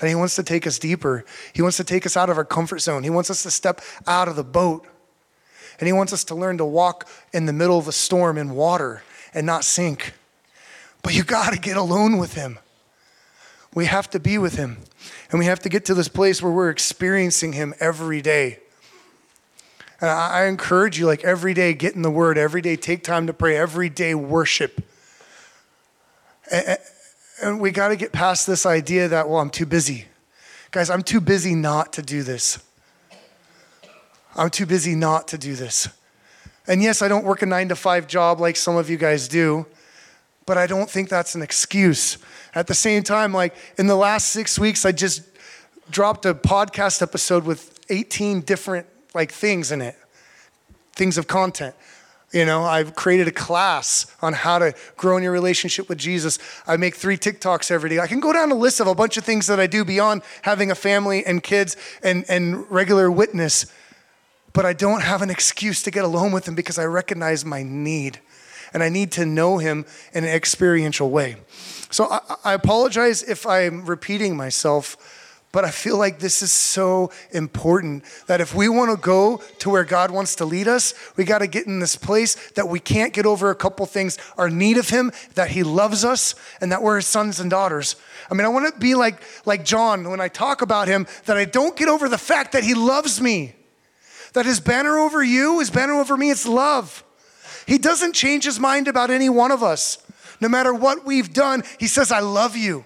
And 0.00 0.08
He 0.08 0.14
wants 0.14 0.36
to 0.36 0.44
take 0.44 0.66
us 0.66 0.78
deeper. 0.78 1.24
He 1.52 1.60
wants 1.60 1.76
to 1.78 1.84
take 1.84 2.06
us 2.06 2.16
out 2.16 2.30
of 2.30 2.38
our 2.38 2.44
comfort 2.44 2.78
zone. 2.78 3.02
He 3.02 3.10
wants 3.10 3.30
us 3.30 3.42
to 3.42 3.50
step 3.50 3.80
out 4.06 4.28
of 4.28 4.36
the 4.36 4.44
boat. 4.44 4.86
And 5.80 5.88
He 5.88 5.92
wants 5.92 6.12
us 6.12 6.22
to 6.24 6.36
learn 6.36 6.56
to 6.58 6.64
walk 6.64 7.08
in 7.32 7.46
the 7.46 7.52
middle 7.52 7.78
of 7.78 7.88
a 7.88 7.92
storm 7.92 8.38
in 8.38 8.50
water 8.50 9.02
and 9.34 9.44
not 9.44 9.64
sink. 9.64 10.14
But 11.02 11.14
you 11.14 11.24
got 11.24 11.52
to 11.52 11.58
get 11.58 11.76
alone 11.76 12.18
with 12.18 12.34
Him. 12.34 12.60
We 13.74 13.86
have 13.86 14.08
to 14.10 14.20
be 14.20 14.38
with 14.38 14.54
Him. 14.54 14.78
And 15.30 15.40
we 15.40 15.46
have 15.46 15.60
to 15.60 15.68
get 15.68 15.84
to 15.86 15.94
this 15.94 16.08
place 16.08 16.40
where 16.40 16.52
we're 16.52 16.70
experiencing 16.70 17.54
Him 17.54 17.74
every 17.80 18.22
day. 18.22 18.60
And 20.00 20.10
I, 20.10 20.42
I 20.42 20.44
encourage 20.46 20.98
you, 20.98 21.06
like 21.06 21.24
every 21.24 21.54
day, 21.54 21.74
get 21.74 21.94
in 21.94 22.02
the 22.02 22.10
Word, 22.10 22.38
every 22.38 22.62
day, 22.62 22.76
take 22.76 23.04
time 23.04 23.26
to 23.26 23.32
pray, 23.32 23.56
every 23.56 23.88
day, 23.88 24.14
worship. 24.14 24.82
And, 26.50 26.78
and 27.42 27.60
we 27.60 27.70
got 27.70 27.88
to 27.88 27.96
get 27.96 28.12
past 28.12 28.46
this 28.46 28.66
idea 28.66 29.08
that, 29.08 29.28
well, 29.28 29.40
I'm 29.40 29.50
too 29.50 29.66
busy. 29.66 30.06
Guys, 30.70 30.90
I'm 30.90 31.02
too 31.02 31.20
busy 31.20 31.54
not 31.54 31.92
to 31.94 32.02
do 32.02 32.22
this. 32.22 32.58
I'm 34.36 34.50
too 34.50 34.66
busy 34.66 34.94
not 34.94 35.28
to 35.28 35.38
do 35.38 35.54
this. 35.54 35.88
And 36.66 36.82
yes, 36.82 37.02
I 37.02 37.08
don't 37.08 37.24
work 37.24 37.42
a 37.42 37.46
nine 37.46 37.68
to 37.68 37.76
five 37.76 38.06
job 38.06 38.40
like 38.40 38.56
some 38.56 38.76
of 38.76 38.88
you 38.88 38.96
guys 38.96 39.26
do, 39.26 39.66
but 40.46 40.56
I 40.56 40.66
don't 40.66 40.88
think 40.88 41.08
that's 41.08 41.34
an 41.34 41.42
excuse. 41.42 42.18
At 42.54 42.66
the 42.66 42.74
same 42.74 43.02
time, 43.02 43.32
like 43.32 43.54
in 43.76 43.86
the 43.86 43.96
last 43.96 44.28
six 44.28 44.58
weeks, 44.58 44.84
I 44.84 44.92
just 44.92 45.22
dropped 45.90 46.26
a 46.26 46.34
podcast 46.34 47.02
episode 47.02 47.44
with 47.44 47.80
18 47.88 48.42
different 48.42 48.86
like 49.14 49.32
things 49.32 49.72
in 49.72 49.80
it, 49.80 49.96
things 50.92 51.18
of 51.18 51.26
content. 51.26 51.74
You 52.32 52.44
know, 52.44 52.62
I've 52.62 52.94
created 52.94 53.26
a 53.26 53.32
class 53.32 54.06
on 54.22 54.34
how 54.34 54.60
to 54.60 54.72
grow 54.96 55.16
in 55.16 55.24
your 55.24 55.32
relationship 55.32 55.88
with 55.88 55.98
Jesus. 55.98 56.38
I 56.64 56.76
make 56.76 56.94
three 56.94 57.16
TikToks 57.16 57.72
every 57.72 57.90
day. 57.90 57.98
I 57.98 58.06
can 58.06 58.20
go 58.20 58.32
down 58.32 58.52
a 58.52 58.54
list 58.54 58.78
of 58.78 58.86
a 58.86 58.94
bunch 58.94 59.16
of 59.16 59.24
things 59.24 59.48
that 59.48 59.58
I 59.58 59.66
do 59.66 59.84
beyond 59.84 60.22
having 60.42 60.70
a 60.70 60.76
family 60.76 61.26
and 61.26 61.42
kids 61.42 61.76
and, 62.04 62.24
and 62.28 62.70
regular 62.70 63.10
witness. 63.10 63.66
But 64.52 64.64
I 64.64 64.74
don't 64.74 65.02
have 65.02 65.22
an 65.22 65.30
excuse 65.30 65.82
to 65.82 65.90
get 65.90 66.04
alone 66.04 66.30
with 66.30 66.46
him 66.46 66.54
because 66.54 66.78
I 66.78 66.84
recognize 66.84 67.44
my 67.44 67.64
need. 67.64 68.20
And 68.72 68.84
I 68.84 68.88
need 68.88 69.10
to 69.12 69.26
know 69.26 69.58
him 69.58 69.84
in 70.12 70.22
an 70.22 70.30
experiential 70.30 71.10
way. 71.10 71.36
So 71.90 72.04
I, 72.04 72.20
I 72.44 72.52
apologize 72.52 73.24
if 73.24 73.44
I'm 73.44 73.84
repeating 73.86 74.36
myself 74.36 74.96
but 75.52 75.64
I 75.64 75.70
feel 75.70 75.98
like 75.98 76.20
this 76.20 76.42
is 76.42 76.52
so 76.52 77.10
important 77.32 78.04
that 78.28 78.40
if 78.40 78.54
we 78.54 78.68
want 78.68 78.92
to 78.92 78.96
go 78.96 79.38
to 79.58 79.70
where 79.70 79.84
God 79.84 80.12
wants 80.12 80.36
to 80.36 80.44
lead 80.44 80.68
us, 80.68 80.94
we 81.16 81.24
got 81.24 81.38
to 81.38 81.48
get 81.48 81.66
in 81.66 81.80
this 81.80 81.96
place 81.96 82.50
that 82.52 82.68
we 82.68 82.78
can't 82.78 83.12
get 83.12 83.26
over 83.26 83.50
a 83.50 83.56
couple 83.56 83.84
things 83.86 84.16
our 84.38 84.48
need 84.48 84.76
of 84.76 84.90
Him, 84.90 85.10
that 85.34 85.50
He 85.50 85.64
loves 85.64 86.04
us, 86.04 86.36
and 86.60 86.70
that 86.70 86.82
we're 86.82 86.96
His 86.96 87.08
sons 87.08 87.40
and 87.40 87.50
daughters. 87.50 87.96
I 88.30 88.34
mean, 88.34 88.44
I 88.44 88.48
want 88.48 88.72
to 88.72 88.80
be 88.80 88.94
like, 88.94 89.20
like 89.44 89.64
John 89.64 90.08
when 90.08 90.20
I 90.20 90.28
talk 90.28 90.62
about 90.62 90.86
Him, 90.86 91.08
that 91.24 91.36
I 91.36 91.46
don't 91.46 91.76
get 91.76 91.88
over 91.88 92.08
the 92.08 92.18
fact 92.18 92.52
that 92.52 92.62
He 92.62 92.74
loves 92.74 93.20
me, 93.20 93.54
that 94.34 94.46
His 94.46 94.60
banner 94.60 94.98
over 94.98 95.22
you, 95.22 95.58
His 95.58 95.70
banner 95.70 95.94
over 95.94 96.16
me, 96.16 96.30
it's 96.30 96.46
love. 96.46 97.02
He 97.66 97.76
doesn't 97.76 98.12
change 98.12 98.44
His 98.44 98.60
mind 98.60 98.86
about 98.86 99.10
any 99.10 99.28
one 99.28 99.50
of 99.50 99.64
us. 99.64 99.98
No 100.40 100.48
matter 100.48 100.72
what 100.72 101.04
we've 101.04 101.32
done, 101.32 101.64
He 101.80 101.88
says, 101.88 102.12
I 102.12 102.20
love 102.20 102.56
you. 102.56 102.84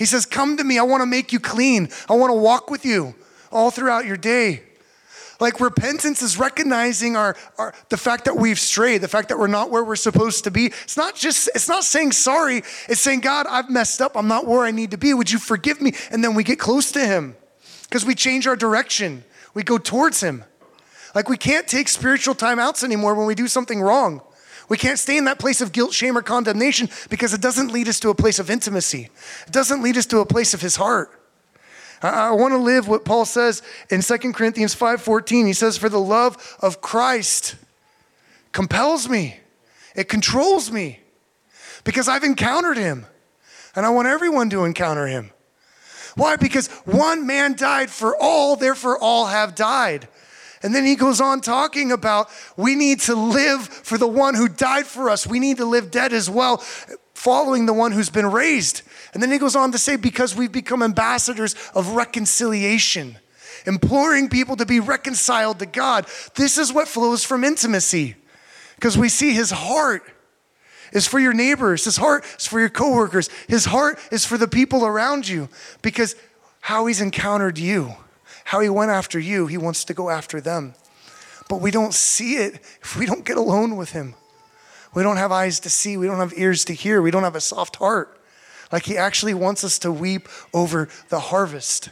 He 0.00 0.06
says, 0.06 0.24
Come 0.24 0.56
to 0.56 0.64
me. 0.64 0.78
I 0.78 0.82
want 0.82 1.02
to 1.02 1.06
make 1.06 1.30
you 1.30 1.38
clean. 1.38 1.90
I 2.08 2.14
want 2.14 2.30
to 2.30 2.34
walk 2.34 2.70
with 2.70 2.86
you 2.86 3.14
all 3.52 3.70
throughout 3.70 4.06
your 4.06 4.16
day. 4.16 4.62
Like 5.38 5.60
repentance 5.60 6.22
is 6.22 6.38
recognizing 6.38 7.16
our, 7.16 7.36
our, 7.58 7.74
the 7.90 7.98
fact 7.98 8.24
that 8.24 8.34
we've 8.34 8.58
strayed, 8.58 9.02
the 9.02 9.08
fact 9.08 9.28
that 9.28 9.38
we're 9.38 9.46
not 9.46 9.70
where 9.70 9.84
we're 9.84 9.96
supposed 9.96 10.44
to 10.44 10.50
be. 10.50 10.66
It's 10.68 10.96
not 10.96 11.16
just 11.16 11.50
it's 11.54 11.68
not 11.68 11.84
saying 11.84 12.12
sorry. 12.12 12.62
It's 12.88 13.02
saying 13.02 13.20
God, 13.20 13.46
I've 13.46 13.68
messed 13.68 14.00
up. 14.00 14.16
I'm 14.16 14.26
not 14.26 14.46
where 14.46 14.64
I 14.64 14.70
need 14.70 14.92
to 14.92 14.96
be. 14.96 15.12
Would 15.12 15.30
you 15.30 15.38
forgive 15.38 15.82
me? 15.82 15.92
And 16.10 16.24
then 16.24 16.34
we 16.34 16.44
get 16.44 16.58
close 16.58 16.90
to 16.92 17.04
Him 17.04 17.36
because 17.82 18.06
we 18.06 18.14
change 18.14 18.46
our 18.46 18.56
direction. 18.56 19.22
We 19.52 19.64
go 19.64 19.76
towards 19.76 20.22
Him. 20.22 20.44
Like 21.14 21.28
we 21.28 21.36
can't 21.36 21.68
take 21.68 21.88
spiritual 21.88 22.34
timeouts 22.34 22.82
anymore 22.82 23.14
when 23.14 23.26
we 23.26 23.34
do 23.34 23.48
something 23.48 23.82
wrong. 23.82 24.22
We 24.70 24.78
can't 24.78 25.00
stay 25.00 25.18
in 25.18 25.24
that 25.24 25.40
place 25.40 25.60
of 25.60 25.72
guilt, 25.72 25.92
shame, 25.92 26.16
or 26.16 26.22
condemnation 26.22 26.88
because 27.10 27.34
it 27.34 27.40
doesn't 27.40 27.72
lead 27.72 27.88
us 27.88 27.98
to 28.00 28.10
a 28.10 28.14
place 28.14 28.38
of 28.38 28.48
intimacy. 28.48 29.10
It 29.46 29.52
doesn't 29.52 29.82
lead 29.82 29.96
us 29.96 30.06
to 30.06 30.20
a 30.20 30.26
place 30.26 30.54
of 30.54 30.60
his 30.60 30.76
heart. 30.76 31.10
I, 32.02 32.28
I 32.28 32.30
want 32.30 32.52
to 32.52 32.58
live 32.58 32.86
what 32.86 33.04
Paul 33.04 33.24
says 33.24 33.62
in 33.90 34.00
2 34.00 34.32
Corinthians 34.32 34.74
5:14. 34.74 35.44
He 35.44 35.52
says, 35.54 35.76
For 35.76 35.88
the 35.88 36.00
love 36.00 36.56
of 36.60 36.80
Christ 36.80 37.56
compels 38.52 39.08
me, 39.08 39.40
it 39.96 40.08
controls 40.08 40.70
me, 40.70 41.00
because 41.82 42.08
I've 42.08 42.24
encountered 42.24 42.76
him. 42.76 43.06
And 43.74 43.84
I 43.84 43.90
want 43.90 44.08
everyone 44.08 44.50
to 44.50 44.64
encounter 44.64 45.06
him. 45.06 45.30
Why? 46.16 46.36
Because 46.36 46.68
one 46.84 47.26
man 47.26 47.54
died 47.54 47.90
for 47.90 48.16
all, 48.20 48.56
therefore 48.56 48.98
all 48.98 49.26
have 49.26 49.54
died. 49.54 50.08
And 50.62 50.74
then 50.74 50.84
he 50.84 50.94
goes 50.94 51.20
on 51.20 51.40
talking 51.40 51.90
about 51.90 52.28
we 52.56 52.74
need 52.74 53.00
to 53.00 53.14
live 53.14 53.66
for 53.66 53.96
the 53.96 54.06
one 54.06 54.34
who 54.34 54.48
died 54.48 54.86
for 54.86 55.08
us. 55.08 55.26
We 55.26 55.40
need 55.40 55.56
to 55.56 55.64
live 55.64 55.90
dead 55.90 56.12
as 56.12 56.28
well, 56.28 56.58
following 57.14 57.66
the 57.66 57.72
one 57.72 57.92
who's 57.92 58.10
been 58.10 58.30
raised. 58.30 58.82
And 59.14 59.22
then 59.22 59.30
he 59.30 59.38
goes 59.38 59.56
on 59.56 59.72
to 59.72 59.78
say, 59.78 59.96
because 59.96 60.36
we've 60.36 60.52
become 60.52 60.82
ambassadors 60.82 61.54
of 61.74 61.92
reconciliation, 61.92 63.16
imploring 63.66 64.28
people 64.28 64.56
to 64.56 64.66
be 64.66 64.80
reconciled 64.80 65.58
to 65.60 65.66
God. 65.66 66.06
This 66.34 66.58
is 66.58 66.72
what 66.72 66.88
flows 66.88 67.24
from 67.24 67.42
intimacy, 67.42 68.16
because 68.76 68.98
we 68.98 69.08
see 69.08 69.32
his 69.32 69.50
heart 69.50 70.02
is 70.92 71.06
for 71.06 71.18
your 71.20 71.32
neighbors, 71.32 71.84
his 71.84 71.96
heart 71.96 72.24
is 72.38 72.46
for 72.46 72.60
your 72.60 72.68
coworkers, 72.68 73.30
his 73.48 73.64
heart 73.64 73.98
is 74.10 74.26
for 74.26 74.36
the 74.36 74.48
people 74.48 74.84
around 74.84 75.26
you, 75.26 75.48
because 75.82 76.16
how 76.60 76.86
he's 76.86 77.00
encountered 77.00 77.58
you 77.58 77.94
how 78.50 78.58
he 78.58 78.68
went 78.68 78.90
after 78.90 79.20
you, 79.20 79.46
he 79.46 79.56
wants 79.56 79.84
to 79.84 79.94
go 79.94 80.10
after 80.10 80.40
them. 80.40 80.74
But 81.48 81.60
we 81.60 81.70
don't 81.70 81.94
see 81.94 82.34
it 82.34 82.54
if 82.82 82.96
we 82.96 83.06
don't 83.06 83.24
get 83.24 83.36
alone 83.36 83.76
with 83.76 83.92
him. 83.92 84.16
We 84.92 85.04
don't 85.04 85.18
have 85.18 85.30
eyes 85.30 85.60
to 85.60 85.70
see, 85.70 85.96
we 85.96 86.08
don't 86.08 86.18
have 86.18 86.36
ears 86.36 86.64
to 86.64 86.72
hear, 86.72 87.00
we 87.00 87.12
don't 87.12 87.22
have 87.22 87.36
a 87.36 87.40
soft 87.40 87.76
heart. 87.76 88.20
Like 88.72 88.86
he 88.86 88.96
actually 88.96 89.34
wants 89.34 89.62
us 89.62 89.78
to 89.78 89.92
weep 89.92 90.28
over 90.52 90.88
the 91.10 91.20
harvest. 91.20 91.90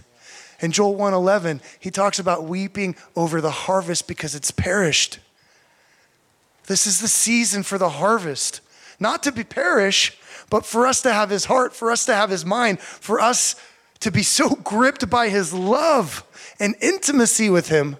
In 0.58 0.72
Joel 0.72 0.96
1:11, 0.96 1.60
he 1.78 1.92
talks 1.92 2.18
about 2.18 2.42
weeping 2.42 2.96
over 3.14 3.40
the 3.40 3.52
harvest 3.52 4.08
because 4.08 4.34
it's 4.34 4.50
perished. 4.50 5.20
This 6.66 6.88
is 6.88 7.00
the 7.00 7.06
season 7.06 7.62
for 7.62 7.78
the 7.78 7.90
harvest. 7.90 8.62
Not 8.98 9.22
to 9.22 9.30
be 9.30 9.44
perish, 9.44 10.18
but 10.50 10.66
for 10.66 10.88
us 10.88 11.02
to 11.02 11.12
have 11.12 11.30
his 11.30 11.44
heart, 11.44 11.72
for 11.72 11.92
us 11.92 12.04
to 12.06 12.16
have 12.16 12.30
his 12.30 12.44
mind, 12.44 12.80
for 12.80 13.20
us 13.20 13.54
to 14.00 14.10
be 14.10 14.22
so 14.22 14.50
gripped 14.50 15.10
by 15.10 15.28
his 15.28 15.52
love 15.52 16.24
and 16.60 16.74
intimacy 16.80 17.50
with 17.50 17.68
Him 17.68 17.96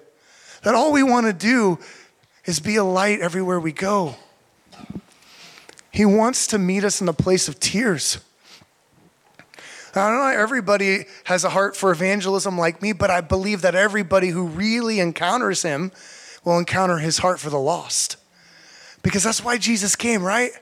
that 0.63 0.75
all 0.75 0.93
we 0.93 1.03
want 1.03 1.27
to 1.27 1.33
do 1.33 1.79
is 2.45 2.61
be 2.61 2.77
a 2.77 2.85
light 2.85 3.21
everywhere 3.21 3.61
we 3.61 3.73
go. 3.73 4.17
He 5.91 6.05
wants 6.05 6.47
to 6.49 6.59
meet 6.59 6.85
us 6.85 7.01
in 7.01 7.09
a 7.09 7.13
place 7.13 7.49
of 7.49 7.61
tears. 7.61 8.19
I 9.95 10.09
don't 10.11 10.19
know 10.19 10.41
everybody 10.41 11.07
has 11.25 11.45
a 11.45 11.51
heart 11.51 11.77
for 11.77 11.91
evangelism 11.91 12.57
like 12.57 12.83
me, 12.83 12.93
but 12.93 13.11
I 13.11 13.21
believe 13.21 13.63
that 13.63 13.75
everybody 13.75 14.29
who 14.29 14.47
really 14.47 15.01
encounters 15.01 15.63
him 15.63 15.91
will 16.45 16.59
encounter 16.59 16.99
his 16.99 17.19
heart 17.19 17.41
for 17.41 17.51
the 17.51 17.59
lost. 17.59 18.17
Because 19.03 19.25
that's 19.25 19.43
why 19.43 19.59
Jesus 19.59 19.97
came, 19.97 20.23
right? 20.23 20.53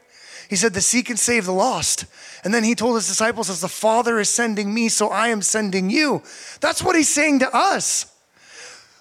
He 0.49 0.57
said 0.57 0.75
to 0.75 0.81
seek 0.81 1.11
and 1.11 1.19
save 1.19 1.45
the 1.45 1.53
lost. 1.53 2.07
And 2.47 2.55
then 2.55 2.63
he 2.63 2.77
told 2.77 2.95
his 2.95 3.09
disciples, 3.09 3.51
as 3.51 3.61
the 3.61 3.67
Father 3.67 4.21
is 4.21 4.29
sending 4.29 4.73
me, 4.73 4.89
so 4.89 5.09
I 5.09 5.31
am 5.31 5.43
sending 5.43 5.91
you. 5.91 6.23
That's 6.61 6.81
what 6.81 6.95
he's 6.95 7.09
saying 7.09 7.41
to 7.41 7.53
us. 7.53 8.07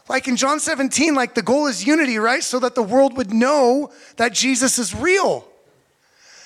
Like 0.10 0.28
in 0.28 0.36
John 0.36 0.60
17, 0.60 1.14
like 1.14 1.36
the 1.36 1.44
goal 1.44 1.68
is 1.68 1.86
unity, 1.86 2.18
right? 2.18 2.44
So 2.44 2.58
that 2.62 2.74
the 2.74 2.82
world 2.82 3.16
would 3.18 3.32
know 3.32 3.92
that 4.18 4.34
Jesus 4.34 4.80
is 4.80 4.96
real. 4.96 5.48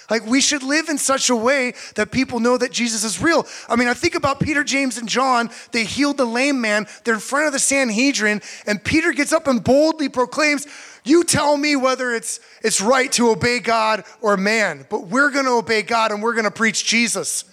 Like 0.09 0.25
we 0.25 0.41
should 0.41 0.61
live 0.61 0.89
in 0.89 0.97
such 0.97 1.29
a 1.29 1.35
way 1.37 1.73
that 1.95 2.11
people 2.11 2.41
know 2.41 2.57
that 2.57 2.73
Jesus 2.73 3.05
is 3.05 3.21
real. 3.21 3.47
I 3.69 3.77
mean, 3.77 3.87
I 3.87 3.93
think 3.93 4.15
about 4.15 4.41
Peter, 4.41 4.65
James, 4.65 4.97
and 4.97 5.07
John. 5.07 5.51
They 5.71 5.85
healed 5.85 6.17
the 6.17 6.25
lame 6.25 6.59
man. 6.59 6.85
They're 7.05 7.13
in 7.13 7.21
front 7.21 7.47
of 7.47 7.53
the 7.53 7.59
Sanhedrin, 7.59 8.41
and 8.67 8.83
Peter 8.83 9.13
gets 9.13 9.31
up 9.31 9.47
and 9.47 9.63
boldly 9.63 10.09
proclaims, 10.09 10.67
you 11.03 11.23
tell 11.23 11.55
me 11.57 11.75
whether 11.75 12.11
it's, 12.11 12.39
it's 12.63 12.81
right 12.81 13.11
to 13.13 13.29
obey 13.29 13.59
God 13.59 14.03
or 14.21 14.37
man, 14.37 14.85
but 14.89 15.07
we're 15.07 15.31
going 15.31 15.45
to 15.45 15.51
obey 15.51 15.81
God 15.81 16.11
and 16.11 16.21
we're 16.21 16.33
going 16.33 16.45
to 16.45 16.51
preach 16.51 16.85
Jesus. 16.85 17.45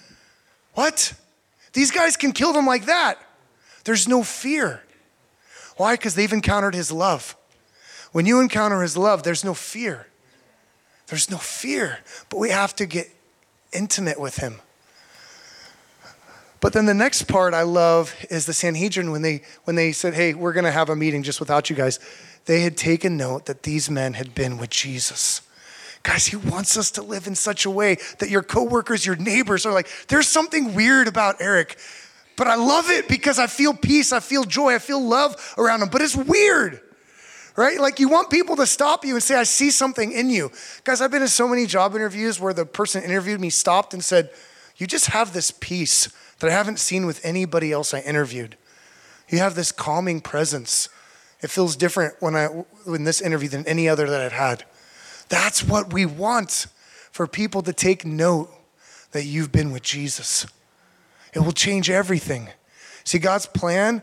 What? 0.73 1.13
These 1.73 1.91
guys 1.91 2.17
can 2.17 2.31
kill 2.31 2.53
them 2.53 2.65
like 2.65 2.85
that. 2.85 3.15
There's 3.83 4.07
no 4.07 4.23
fear. 4.23 4.83
Why? 5.77 5.93
Because 5.93 6.15
they've 6.15 6.33
encountered 6.33 6.75
his 6.75 6.91
love. 6.91 7.35
When 8.11 8.25
you 8.25 8.39
encounter 8.39 8.81
his 8.81 8.97
love, 8.97 9.23
there's 9.23 9.43
no 9.43 9.53
fear. 9.53 10.07
There's 11.07 11.31
no 11.31 11.37
fear, 11.37 11.99
but 12.29 12.37
we 12.37 12.49
have 12.49 12.75
to 12.77 12.85
get 12.85 13.09
intimate 13.71 14.19
with 14.19 14.37
him. 14.37 14.55
But 16.59 16.73
then 16.73 16.85
the 16.85 16.93
next 16.93 17.23
part 17.23 17.53
I 17.53 17.61
love 17.61 18.13
is 18.29 18.45
the 18.45 18.53
Sanhedrin 18.53 19.11
when 19.11 19.21
they 19.21 19.43
when 19.63 19.75
they 19.75 19.91
said, 19.91 20.13
"Hey, 20.15 20.33
we're 20.33 20.53
going 20.53 20.65
to 20.65 20.71
have 20.71 20.89
a 20.89 20.95
meeting 20.95 21.23
just 21.23 21.39
without 21.39 21.69
you 21.69 21.75
guys." 21.75 21.99
They 22.47 22.61
had 22.61 22.75
taken 22.75 23.15
note 23.15 23.45
that 23.45 23.63
these 23.63 23.89
men 23.89 24.13
had 24.13 24.33
been 24.33 24.57
with 24.57 24.71
Jesus. 24.71 25.41
Guys, 26.01 26.25
he 26.25 26.35
wants 26.35 26.77
us 26.77 26.89
to 26.91 27.03
live 27.03 27.27
in 27.27 27.35
such 27.35 27.65
a 27.65 27.69
way 27.69 27.97
that 28.19 28.29
your 28.29 28.41
coworkers, 28.41 29.05
your 29.05 29.17
neighbors 29.17 29.65
are 29.65 29.73
like, 29.73 29.87
"There's 30.07 30.27
something 30.27 30.73
weird 30.73 31.07
about 31.07 31.41
Eric." 31.41 31.77
But 32.35 32.47
I 32.47 32.55
love 32.55 32.89
it 32.89 33.07
because 33.07 33.37
I 33.39 33.47
feel 33.47 33.73
peace, 33.73 34.11
I 34.11 34.19
feel 34.19 34.43
joy, 34.43 34.75
I 34.75 34.79
feel 34.79 35.01
love 35.01 35.55
around 35.57 35.81
him. 35.81 35.89
But 35.89 36.01
it's 36.01 36.15
weird 36.15 36.81
right? 37.57 37.81
Like 37.81 37.99
you 37.99 38.07
want 38.07 38.29
people 38.29 38.55
to 38.57 38.65
stop 38.65 39.03
you 39.03 39.15
and 39.15 39.23
say, 39.23 39.35
I 39.35 39.43
see 39.43 39.71
something 39.71 40.13
in 40.13 40.29
you. 40.29 40.51
Guys, 40.85 41.01
I've 41.01 41.11
been 41.11 41.23
in 41.23 41.27
so 41.27 41.47
many 41.47 41.65
job 41.65 41.95
interviews 41.95 42.39
where 42.39 42.53
the 42.53 42.65
person 42.65 43.03
interviewed 43.03 43.41
me 43.41 43.49
stopped 43.49 43.93
and 43.93 44.03
said, 44.03 44.29
You 44.77 44.87
just 44.87 45.07
have 45.07 45.33
this 45.33 45.51
peace 45.51 46.07
that 46.39 46.49
I 46.49 46.53
haven't 46.53 46.79
seen 46.79 47.05
with 47.05 47.19
anybody 47.25 47.71
else 47.71 47.93
I 47.93 47.99
interviewed. 48.01 48.55
You 49.27 49.39
have 49.39 49.55
this 49.55 49.71
calming 49.71 50.21
presence. 50.21 50.87
It 51.41 51.49
feels 51.49 51.75
different 51.75 52.15
when 52.19 52.35
I 52.35 52.63
in 52.85 53.03
this 53.03 53.21
interview 53.21 53.49
than 53.49 53.65
any 53.67 53.87
other 53.87 54.09
that 54.09 54.21
I've 54.21 54.31
had. 54.31 54.63
That's 55.29 55.63
what 55.63 55.93
we 55.93 56.05
want 56.05 56.67
for 57.11 57.27
people 57.27 57.61
to 57.63 57.73
take 57.73 58.05
note 58.05 58.49
that 59.11 59.23
you've 59.25 59.51
been 59.51 59.71
with 59.71 59.83
Jesus. 59.83 60.45
It 61.33 61.39
will 61.39 61.51
change 61.51 61.89
everything. 61.89 62.49
See, 63.03 63.19
God's 63.19 63.45
plan 63.45 64.01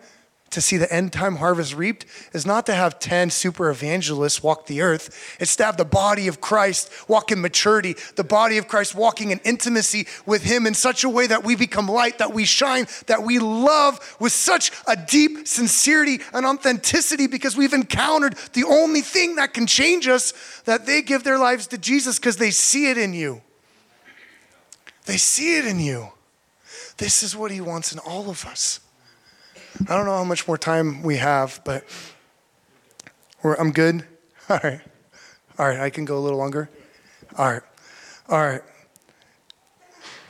to 0.54 0.60
see 0.60 0.76
the 0.76 0.92
end 0.92 1.12
time 1.12 1.36
harvest 1.36 1.74
reaped 1.74 2.06
is 2.32 2.46
not 2.46 2.64
to 2.66 2.74
have 2.74 3.00
10 3.00 3.30
super 3.30 3.70
evangelists 3.70 4.42
walk 4.42 4.66
the 4.66 4.82
earth. 4.82 5.36
It's 5.40 5.56
to 5.56 5.64
have 5.64 5.76
the 5.76 5.84
body 5.84 6.28
of 6.28 6.40
Christ 6.40 6.90
walk 7.08 7.32
in 7.32 7.40
maturity, 7.40 7.96
the 8.14 8.24
body 8.24 8.56
of 8.56 8.68
Christ 8.68 8.94
walking 8.94 9.32
in 9.32 9.40
intimacy 9.40 10.06
with 10.26 10.44
Him 10.44 10.66
in 10.66 10.74
such 10.74 11.02
a 11.02 11.08
way 11.08 11.26
that 11.26 11.44
we 11.44 11.56
become 11.56 11.88
light, 11.88 12.18
that 12.18 12.32
we 12.32 12.44
shine, 12.44 12.86
that 13.06 13.24
we 13.24 13.40
love 13.40 14.16
with 14.20 14.32
such 14.32 14.70
a 14.86 14.96
deep 14.96 15.46
sincerity 15.48 16.20
and 16.32 16.46
authenticity 16.46 17.26
because 17.26 17.56
we've 17.56 17.72
encountered 17.72 18.36
the 18.52 18.64
only 18.64 19.00
thing 19.00 19.34
that 19.34 19.54
can 19.54 19.66
change 19.66 20.06
us 20.06 20.32
that 20.66 20.86
they 20.86 21.02
give 21.02 21.24
their 21.24 21.38
lives 21.38 21.66
to 21.66 21.78
Jesus 21.78 22.18
because 22.18 22.36
they 22.36 22.50
see 22.50 22.90
it 22.90 22.96
in 22.96 23.12
you. 23.12 23.42
They 25.06 25.16
see 25.16 25.58
it 25.58 25.66
in 25.66 25.80
you. 25.80 26.10
This 26.96 27.24
is 27.24 27.36
what 27.36 27.50
He 27.50 27.60
wants 27.60 27.92
in 27.92 27.98
all 27.98 28.30
of 28.30 28.46
us. 28.46 28.78
I 29.80 29.96
don't 29.96 30.06
know 30.06 30.16
how 30.16 30.24
much 30.24 30.46
more 30.46 30.56
time 30.56 31.02
we 31.02 31.16
have, 31.16 31.60
but 31.64 31.84
I'm 33.42 33.72
good. 33.72 34.04
All 34.48 34.60
right. 34.62 34.80
All 35.58 35.66
right, 35.66 35.80
I 35.80 35.90
can 35.90 36.04
go 36.04 36.18
a 36.18 36.20
little 36.20 36.38
longer. 36.38 36.68
All 37.36 37.52
right. 37.52 37.62
All 38.28 38.40
right. 38.40 38.62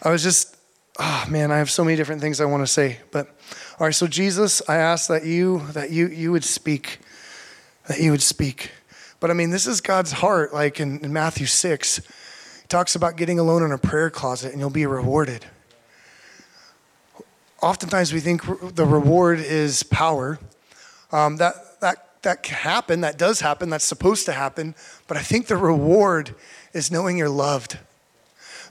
I 0.03 0.11
was 0.11 0.23
just, 0.23 0.57
oh 0.99 1.25
man, 1.29 1.51
I 1.51 1.59
have 1.59 1.71
so 1.71 1.85
many 1.85 1.97
different 1.97 2.21
things 2.21 2.41
I 2.41 2.45
want 2.45 2.63
to 2.63 2.67
say. 2.67 2.99
But 3.11 3.29
all 3.79 3.87
right, 3.87 3.95
so 3.95 4.07
Jesus, 4.07 4.63
I 4.69 4.77
ask 4.77 5.09
that 5.09 5.25
you 5.25 5.63
that 5.73 5.91
you 5.91 6.09
you 6.09 6.31
would 6.33 6.45
speak, 6.45 6.99
that 7.87 8.01
you 8.01 8.11
would 8.11 8.23
speak. 8.23 8.71
But 9.21 9.31
I 9.31 9.35
mean, 9.35 9.51
this 9.51 9.67
is 9.67 9.81
God's 9.81 10.13
heart, 10.13 10.53
like 10.53 10.81
in, 10.81 11.01
in 11.01 11.13
Matthew 11.13 11.47
6. 11.47 11.97
He 11.97 12.69
talks 12.69 12.95
about 12.95 13.17
getting 13.17 13.39
alone 13.39 13.63
in 13.63 13.73
a 13.73 13.79
prayer 13.79 14.11
closet 14.11 14.53
and 14.53 14.61
you'll 14.61 14.71
be 14.71 14.87
rewarded 14.87 15.47
oftentimes 17.65 18.13
we 18.13 18.21
think 18.21 18.43
the 18.75 18.85
reward 18.85 19.41
is 19.41 19.83
power. 19.85 20.39
Um, 21.11 21.39
that, 21.39 21.81
that, 21.81 22.23
that 22.23 22.43
can 22.43 22.57
happen, 22.57 23.01
that 23.01 23.17
does 23.17 23.41
happen, 23.41 23.71
that's 23.71 23.85
supposed 23.85 24.27
to 24.27 24.33
happen, 24.33 24.75
but 25.09 25.17
I 25.17 25.23
think 25.23 25.47
the 25.47 25.57
reward 25.57 26.35
is 26.75 26.91
knowing 26.91 27.17
you're 27.17 27.29
loved. 27.29 27.79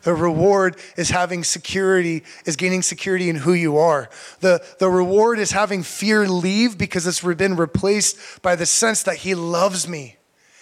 The 0.03 0.13
reward 0.13 0.75
is 0.95 1.09
having 1.09 1.43
security, 1.43 2.23
is 2.45 2.55
gaining 2.55 2.81
security 2.81 3.29
in 3.29 3.37
who 3.37 3.53
you 3.53 3.77
are. 3.77 4.09
The, 4.41 4.63
the 4.77 4.89
reward 4.89 5.39
is 5.39 5.51
having 5.51 5.81
fear 5.81 6.27
leave 6.27 6.77
because 6.77 7.07
it's 7.07 7.21
been 7.21 7.55
replaced 7.55 8.41
by 8.41 8.55
the 8.55 8.65
sense 8.65 9.01
that 9.03 9.17
He 9.17 9.33
loves 9.33 9.87
me, 9.87 10.17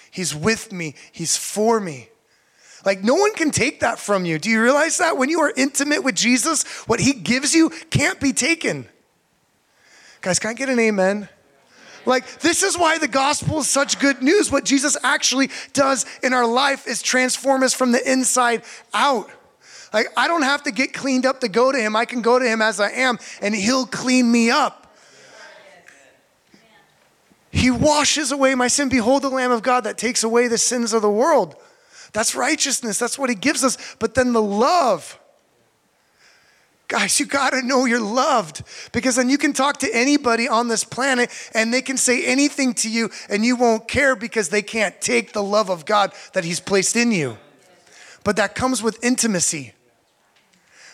He's 0.09 0.33
with 0.33 0.71
me, 0.71 0.95
He's 1.11 1.35
for 1.35 1.81
me. 1.81 2.10
Like, 2.85 3.03
no 3.03 3.15
one 3.15 3.33
can 3.33 3.51
take 3.51 3.81
that 3.81 3.99
from 3.99 4.25
you. 4.25 4.39
Do 4.39 4.49
you 4.49 4.61
realize 4.61 4.97
that? 4.97 5.17
When 5.17 5.29
you 5.29 5.39
are 5.41 5.53
intimate 5.55 6.03
with 6.03 6.15
Jesus, 6.15 6.63
what 6.87 6.99
he 6.99 7.13
gives 7.13 7.53
you 7.53 7.69
can't 7.89 8.19
be 8.19 8.33
taken. 8.33 8.87
Guys, 10.21 10.39
can 10.39 10.51
I 10.51 10.53
get 10.53 10.69
an 10.69 10.79
amen? 10.79 11.29
Like, 12.05 12.39
this 12.39 12.63
is 12.63 12.77
why 12.77 12.97
the 12.97 13.07
gospel 13.07 13.59
is 13.59 13.69
such 13.69 13.99
good 13.99 14.23
news. 14.23 14.51
What 14.51 14.65
Jesus 14.65 14.97
actually 15.03 15.49
does 15.73 16.05
in 16.23 16.33
our 16.33 16.47
life 16.47 16.87
is 16.87 17.01
transform 17.01 17.61
us 17.63 17.73
from 17.73 17.91
the 17.91 18.11
inside 18.11 18.63
out. 18.93 19.29
Like, 19.93 20.07
I 20.17 20.27
don't 20.27 20.43
have 20.43 20.63
to 20.63 20.71
get 20.71 20.93
cleaned 20.93 21.25
up 21.25 21.41
to 21.41 21.49
go 21.49 21.71
to 21.71 21.77
him. 21.77 21.95
I 21.95 22.05
can 22.05 22.21
go 22.21 22.39
to 22.39 22.45
him 22.45 22.61
as 22.61 22.79
I 22.79 22.91
am, 22.91 23.19
and 23.41 23.53
he'll 23.53 23.85
clean 23.85 24.31
me 24.31 24.49
up. 24.49 24.95
He 27.51 27.69
washes 27.69 28.31
away 28.31 28.55
my 28.55 28.69
sin. 28.69 28.89
Behold 28.89 29.23
the 29.23 29.29
Lamb 29.29 29.51
of 29.51 29.61
God 29.61 29.83
that 29.83 29.97
takes 29.97 30.23
away 30.23 30.47
the 30.47 30.57
sins 30.57 30.93
of 30.93 31.01
the 31.01 31.11
world. 31.11 31.55
That's 32.13 32.35
righteousness. 32.35 32.99
That's 32.99 33.17
what 33.17 33.29
he 33.29 33.35
gives 33.35 33.63
us. 33.63 33.77
But 33.99 34.15
then 34.15 34.33
the 34.33 34.41
love. 34.41 35.17
Guys, 36.87 37.21
you 37.21 37.25
got 37.25 37.51
to 37.51 37.61
know 37.61 37.85
you're 37.85 38.01
loved 38.01 38.63
because 38.91 39.15
then 39.15 39.29
you 39.29 39.37
can 39.37 39.53
talk 39.53 39.77
to 39.77 39.89
anybody 39.93 40.49
on 40.49 40.67
this 40.67 40.83
planet 40.83 41.29
and 41.53 41.73
they 41.73 41.81
can 41.81 41.95
say 41.95 42.25
anything 42.25 42.73
to 42.73 42.89
you 42.89 43.09
and 43.29 43.45
you 43.45 43.55
won't 43.55 43.87
care 43.87 44.13
because 44.13 44.49
they 44.49 44.61
can't 44.61 44.99
take 44.99 45.31
the 45.31 45.41
love 45.41 45.69
of 45.69 45.85
God 45.85 46.11
that 46.33 46.43
He's 46.43 46.59
placed 46.59 46.97
in 46.97 47.13
you. 47.13 47.37
But 48.25 48.35
that 48.35 48.55
comes 48.55 48.83
with 48.83 49.01
intimacy. 49.01 49.73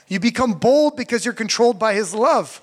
You 0.08 0.20
become 0.20 0.54
bold 0.54 0.96
because 0.96 1.26
you're 1.26 1.34
controlled 1.34 1.80
by 1.80 1.96
His 1.96 2.14
love. 2.14 2.62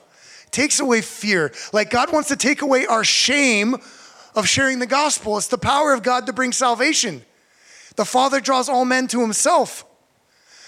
Takes 0.53 0.79
away 0.79 1.01
fear. 1.01 1.53
Like 1.73 1.91
God 1.91 2.13
wants 2.13 2.29
to 2.29 2.37
take 2.37 2.63
away 2.63 2.87
our 2.87 3.03
shame 3.03 3.75
of 4.37 4.47
sharing 4.47 4.79
the 4.79 4.87
gospel. 4.87 5.39
It's 5.39 5.49
the 5.49 5.59
power 5.59 5.93
of 5.93 6.05
God 6.05 6.27
to 6.27 6.33
bring 6.33 6.53
salvation. 6.53 7.25
The 7.97 8.05
Father 8.05 8.41
draws 8.41 8.69
all 8.69 8.85
men 8.85 9.07
to 9.09 9.21
Himself. 9.21 9.85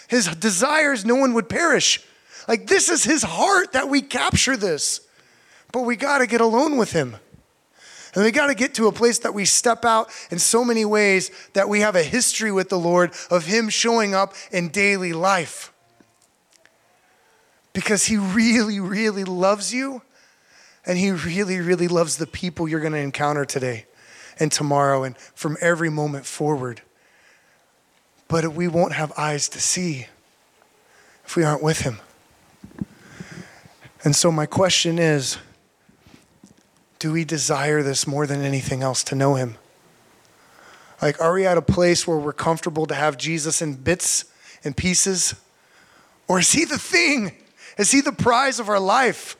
His 0.08 0.26
desires 0.36 1.04
no 1.04 1.16
one 1.16 1.34
would 1.34 1.48
perish. 1.48 2.00
Like 2.46 2.66
this 2.66 2.88
is 2.88 3.04
His 3.04 3.22
heart 3.22 3.72
that 3.72 3.88
we 3.88 4.02
capture 4.02 4.56
this. 4.56 5.00
But 5.72 5.82
we 5.82 5.96
got 5.96 6.18
to 6.18 6.26
get 6.26 6.40
alone 6.40 6.76
with 6.76 6.92
Him. 6.92 7.16
And 8.14 8.24
we 8.24 8.30
got 8.30 8.46
to 8.46 8.54
get 8.54 8.74
to 8.74 8.86
a 8.86 8.92
place 8.92 9.18
that 9.20 9.34
we 9.34 9.44
step 9.44 9.84
out 9.84 10.10
in 10.30 10.38
so 10.38 10.64
many 10.64 10.86
ways 10.86 11.30
that 11.52 11.68
we 11.68 11.80
have 11.80 11.96
a 11.96 12.02
history 12.02 12.50
with 12.50 12.70
the 12.70 12.78
Lord 12.78 13.12
of 13.30 13.44
Him 13.44 13.68
showing 13.68 14.14
up 14.14 14.34
in 14.50 14.68
daily 14.68 15.12
life 15.12 15.72
because 17.74 18.06
He 18.06 18.16
really, 18.16 18.80
really 18.80 19.24
loves 19.24 19.74
you 19.74 20.00
and 20.86 20.96
He 20.96 21.10
really, 21.10 21.58
really 21.58 21.88
loves 21.88 22.16
the 22.16 22.26
people 22.26 22.66
you're 22.66 22.80
going 22.80 22.94
to 22.94 22.98
encounter 22.98 23.44
today 23.44 23.84
and 24.38 24.50
tomorrow 24.50 25.02
and 25.02 25.14
from 25.18 25.58
every 25.60 25.90
moment 25.90 26.24
forward. 26.24 26.80
But 28.28 28.52
we 28.54 28.68
won't 28.68 28.92
have 28.92 29.12
eyes 29.16 29.48
to 29.50 29.60
see 29.60 30.06
if 31.24 31.36
we 31.36 31.44
aren't 31.44 31.62
with 31.62 31.80
Him. 31.80 31.98
And 34.04 34.14
so, 34.14 34.30
my 34.30 34.46
question 34.46 34.98
is 34.98 35.38
do 36.98 37.12
we 37.12 37.24
desire 37.24 37.82
this 37.82 38.06
more 38.06 38.26
than 38.26 38.42
anything 38.42 38.82
else 38.82 39.04
to 39.04 39.14
know 39.14 39.34
Him? 39.34 39.56
Like, 41.02 41.20
are 41.20 41.32
we 41.32 41.46
at 41.46 41.58
a 41.58 41.62
place 41.62 42.06
where 42.06 42.16
we're 42.16 42.32
comfortable 42.32 42.86
to 42.86 42.94
have 42.94 43.18
Jesus 43.18 43.60
in 43.60 43.74
bits 43.74 44.24
and 44.64 44.76
pieces? 44.76 45.34
Or 46.26 46.38
is 46.38 46.52
He 46.52 46.64
the 46.64 46.78
thing? 46.78 47.32
Is 47.76 47.90
He 47.90 48.00
the 48.00 48.12
prize 48.12 48.58
of 48.58 48.68
our 48.68 48.80
life? 48.80 49.36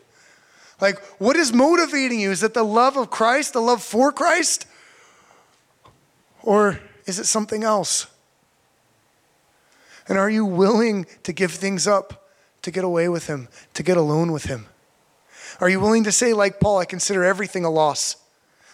Like, 0.80 1.02
what 1.18 1.36
is 1.36 1.52
motivating 1.52 2.20
you? 2.20 2.30
Is 2.30 2.42
it 2.42 2.52
the 2.52 2.64
love 2.64 2.96
of 2.96 3.10
Christ, 3.10 3.54
the 3.54 3.60
love 3.60 3.82
for 3.82 4.12
Christ? 4.12 4.66
Or 6.42 6.78
is 7.06 7.18
it 7.18 7.24
something 7.24 7.64
else? 7.64 8.06
And 10.08 10.18
are 10.18 10.30
you 10.30 10.44
willing 10.44 11.06
to 11.24 11.32
give 11.32 11.52
things 11.52 11.86
up 11.86 12.28
to 12.62 12.70
get 12.70 12.84
away 12.84 13.08
with 13.08 13.26
Him, 13.26 13.48
to 13.74 13.82
get 13.82 13.96
alone 13.96 14.32
with 14.32 14.44
Him? 14.44 14.66
Are 15.60 15.68
you 15.68 15.80
willing 15.80 16.04
to 16.04 16.12
say, 16.12 16.32
like 16.32 16.60
Paul, 16.60 16.78
I 16.78 16.84
consider 16.84 17.24
everything 17.24 17.64
a 17.64 17.70
loss? 17.70 18.16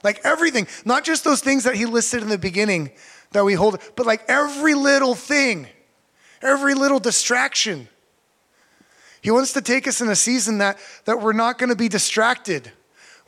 Like 0.03 0.21
everything, 0.25 0.67
not 0.85 1.05
just 1.05 1.25
those 1.25 1.41
things 1.41 1.65
that 1.65 1.77
he 1.77 1.87
listed 1.87 2.23
in 2.23 2.29
the 2.29 2.39
beginning 2.39 2.91
that 3.31 3.45
we 3.45 3.55
hold, 3.55 3.81
but 3.95 4.05
like 4.05 4.25
every 4.29 4.75
little 4.75 5.15
thing, 5.15 5.69
every 6.43 6.75
little 6.75 6.99
distraction. 6.99 7.89
He 9.21 9.31
wants 9.31 9.53
to 9.53 9.63
take 9.63 9.87
us 9.87 10.01
in 10.01 10.09
a 10.09 10.17
season 10.17 10.59
that, 10.59 10.79
that 11.05 11.21
we're 11.21 11.33
not 11.33 11.59
going 11.59 11.71
to 11.71 11.77
be 11.77 11.89
distracted. 11.89 12.73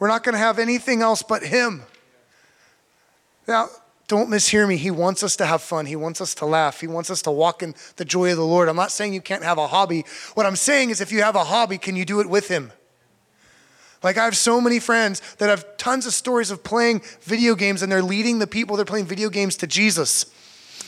We're 0.01 0.09
not 0.09 0.25
going 0.25 0.33
to 0.33 0.41
have 0.41 0.59
anything 0.59 1.01
else 1.01 1.23
but 1.23 1.45
Him. 1.45 1.85
Now, 3.47 3.69
don't 4.07 4.29
mishear 4.29 4.69
me. 4.69 4.77
He 4.77 4.91
wants 4.91 5.23
us 5.23 5.37
to 5.37 5.47
have 5.47 5.63
fun. 5.63 5.87
He 5.87 5.97
wants 5.97 6.21
us 6.21 6.35
to 6.37 6.45
laugh. 6.45 6.81
He 6.81 6.87
wants 6.87 7.11
us 7.11 7.23
to 7.23 7.31
walk 7.31 7.63
in 7.63 7.75
the 7.97 8.05
joy 8.05 8.31
of 8.31 8.37
the 8.37 8.45
Lord. 8.45 8.69
I'm 8.69 8.77
not 8.77 8.93
saying 8.93 9.15
you 9.15 9.23
can't 9.23 9.43
have 9.43 9.59
a 9.59 9.67
hobby. 9.67 10.05
What 10.35 10.47
I'm 10.47 10.57
saying 10.57 10.91
is, 10.91 11.01
if 11.01 11.11
you 11.11 11.23
have 11.23 11.37
a 11.37 11.45
hobby, 11.45 11.79
can 11.79 11.97
you 11.97 12.05
do 12.05 12.21
it 12.21 12.29
with 12.29 12.49
Him? 12.49 12.73
Like, 14.03 14.19
I 14.19 14.25
have 14.25 14.37
so 14.37 14.61
many 14.61 14.79
friends 14.79 15.23
that 15.37 15.49
have 15.49 15.79
tons 15.79 16.07
of 16.07 16.13
stories 16.13 16.51
of 16.51 16.63
playing 16.63 17.01
video 17.23 17.55
games 17.55 17.83
and 17.83 17.91
they're 17.91 18.03
leading 18.03 18.39
the 18.39 18.47
people 18.47 18.77
they're 18.77 18.85
playing 18.85 19.07
video 19.07 19.31
games 19.31 19.57
to 19.57 19.67
Jesus. 19.67 20.27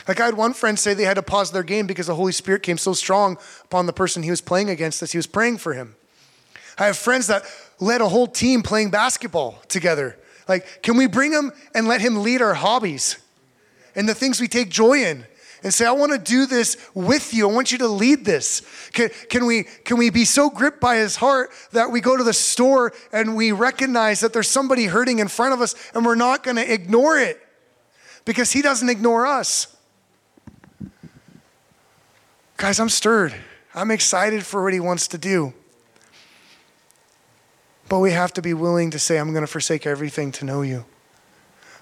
Like 0.07 0.21
I 0.21 0.27
had 0.27 0.37
one 0.37 0.53
friend 0.53 0.79
say 0.79 0.95
they 0.95 1.05
had 1.05 1.15
to 1.15 1.23
pause 1.23 1.51
their 1.51 1.63
game 1.63 1.87
because 1.87 2.07
the 2.07 2.15
Holy 2.15 2.33
Spirit 2.33 2.63
came 2.63 2.79
so 2.79 2.93
strong 2.93 3.39
upon 3.65 3.87
the 3.87 3.93
person 3.93 4.23
he 4.23 4.31
was 4.31 4.41
playing 4.41 4.71
against 4.71 5.03
as 5.03 5.13
he 5.13 5.19
was 5.19 5.27
praying 5.27 5.59
for 5.59 5.75
him. 5.75 5.97
I 6.79 6.87
have 6.87 6.97
friends 6.97 7.27
that 7.27 7.45
led 7.81 8.01
a 8.01 8.09
whole 8.09 8.27
team 8.27 8.63
playing 8.63 8.91
basketball 8.91 9.59
together. 9.69 10.17
Like, 10.49 10.83
can 10.83 10.97
we 10.97 11.07
bring 11.07 11.33
him 11.33 11.53
and 11.75 11.89
let 11.89 12.01
him 12.01 12.23
lead 12.23 12.41
our 12.41 12.55
hobbies 12.55 13.17
and 13.95 14.09
the 14.09 14.15
things 14.15 14.41
we 14.41 14.49
take 14.49 14.71
joy 14.71 15.03
in? 15.03 15.27
And 15.63 15.75
say, 15.75 15.87
I 15.87 15.93
want 15.93 16.13
to 16.13 16.19
do 16.19 16.47
this 16.47 16.77
with 16.95 17.35
you. 17.35 17.49
I 17.49 17.53
want 17.53 17.73
you 17.73 17.79
to 17.79 17.89
lead 17.89 18.25
this. 18.25 18.63
Can, 18.93 19.09
can, 19.31 19.47
we, 19.47 19.65
can 19.65 19.97
we 19.97 20.11
be 20.11 20.25
so 20.25 20.49
gripped 20.49 20.81
by 20.81 20.97
his 20.97 21.17
heart 21.17 21.51
that 21.73 21.91
we 21.91 22.01
go 22.01 22.17
to 22.17 22.23
the 22.23 22.35
store 22.35 22.93
and 23.11 23.35
we 23.35 23.51
recognize 23.51 24.21
that 24.21 24.33
there's 24.33 24.49
somebody 24.49 24.85
hurting 24.85 25.19
in 25.19 25.27
front 25.27 25.55
of 25.55 25.61
us 25.61 25.75
and 25.93 26.05
we're 26.05 26.15
not 26.15 26.45
going 26.45 26.57
to 26.57 26.73
ignore 26.73 27.19
it 27.19 27.41
because 28.25 28.53
he 28.53 28.63
doesn't 28.63 28.89
ignore 28.89 29.27
us? 29.27 29.75
Guys, 32.59 32.79
I'm 32.79 32.91
stirred. 32.91 33.35
I'm 33.75 33.91
excited 33.91 34.47
for 34.47 34.63
what 34.63 34.73
he 34.73 34.81
wants 34.81 35.09
to 35.09 35.19
do. 35.19 35.53
But 37.89 38.01
we 38.01 38.13
have 38.13 38.33
to 38.35 38.43
be 38.43 38.55
willing 38.55 38.91
to 38.91 38.99
say, 38.99 39.19
I'm 39.19 39.33
going 39.33 39.45
to 39.45 39.51
forsake 39.51 39.87
everything 39.87 40.33
to 40.33 40.45
know 40.45 40.63
you. 40.63 40.85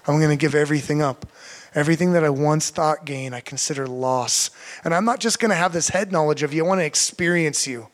I'm 0.07 0.19
going 0.19 0.29
to 0.29 0.35
give 0.35 0.53
everything 0.53 1.01
up. 1.01 1.25
Everything 1.73 2.13
that 2.13 2.23
I 2.23 2.29
once 2.29 2.69
thought 2.69 3.05
gain, 3.05 3.33
I 3.33 3.41
consider 3.41 3.87
loss. 3.87 4.51
And 4.83 4.93
I'm 4.93 5.03
not 5.03 5.19
just 5.19 5.39
going 5.39 5.49
to 5.49 5.55
have 5.55 5.73
this 5.73 5.89
head 5.89 6.11
knowledge 6.11 6.43
of 6.43 6.53
you, 6.53 6.63
I 6.63 6.67
want 6.67 6.81
to 6.81 6.85
experience 6.85 7.67
you. 7.67 7.87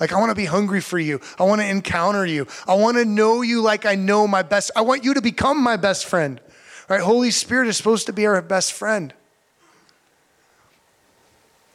Like, 0.00 0.12
I 0.12 0.18
want 0.18 0.30
to 0.30 0.34
be 0.34 0.44
hungry 0.44 0.80
for 0.80 0.98
you. 0.98 1.20
I 1.38 1.42
want 1.42 1.60
to 1.60 1.66
encounter 1.66 2.24
you. 2.24 2.46
I 2.66 2.74
want 2.74 2.96
to 2.96 3.04
know 3.04 3.42
you 3.42 3.60
like 3.60 3.84
I 3.84 3.96
know 3.96 4.26
my 4.26 4.42
best. 4.42 4.70
I 4.76 4.80
want 4.80 5.04
you 5.04 5.14
to 5.14 5.20
become 5.20 5.62
my 5.62 5.76
best 5.76 6.06
friend. 6.06 6.40
Right? 6.88 7.00
Holy 7.00 7.30
Spirit 7.30 7.68
is 7.68 7.76
supposed 7.76 8.06
to 8.06 8.12
be 8.12 8.26
our 8.26 8.40
best 8.40 8.72
friend. 8.72 9.12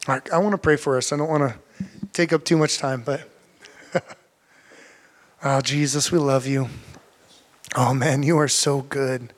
I 0.08 0.38
want 0.38 0.51
to 0.51 0.58
pray 0.58 0.75
for 0.75 0.97
us. 0.97 1.13
I 1.13 1.17
don't 1.17 1.29
want 1.29 1.53
to 1.53 1.86
take 2.12 2.34
up 2.34 2.43
too 2.43 2.58
much 2.58 2.77
time, 2.77 3.03
but 3.06 3.29
oh, 5.43 5.62
Jesus, 5.62 6.12
we 6.12 6.19
love 6.19 6.47
you. 6.47 6.69
Oh, 7.75 7.93
man, 7.93 8.23
you 8.23 8.38
are 8.38 8.47
so 8.47 8.82
good. 8.82 9.34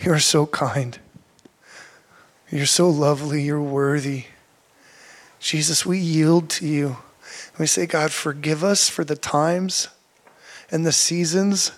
You 0.00 0.12
are 0.12 0.18
so 0.18 0.46
kind. 0.46 0.98
You're 2.50 2.66
so 2.66 2.88
lovely. 2.88 3.42
You're 3.42 3.60
worthy. 3.60 4.24
Jesus, 5.40 5.84
we 5.84 5.98
yield 5.98 6.48
to 6.50 6.66
you. 6.66 6.96
We 7.58 7.66
say, 7.66 7.86
God, 7.86 8.12
forgive 8.12 8.64
us 8.64 8.88
for 8.88 9.04
the 9.04 9.16
times 9.16 9.88
and 10.70 10.84
the 10.84 10.92
seasons 10.92 11.72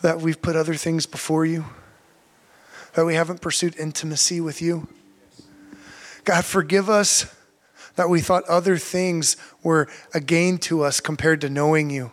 that 0.00 0.20
we've 0.20 0.40
put 0.40 0.56
other 0.56 0.74
things 0.74 1.06
before 1.06 1.44
you, 1.44 1.64
that 2.94 3.04
we 3.04 3.14
haven't 3.14 3.40
pursued 3.40 3.76
intimacy 3.76 4.40
with 4.40 4.62
you. 4.62 4.86
God, 6.24 6.44
forgive 6.44 6.88
us 6.88 7.34
that 7.98 8.08
we 8.08 8.20
thought 8.20 8.44
other 8.44 8.78
things 8.78 9.36
were 9.62 9.88
a 10.14 10.20
gain 10.20 10.56
to 10.56 10.84
us 10.84 11.00
compared 11.00 11.40
to 11.40 11.50
knowing 11.50 11.90
you. 11.90 12.12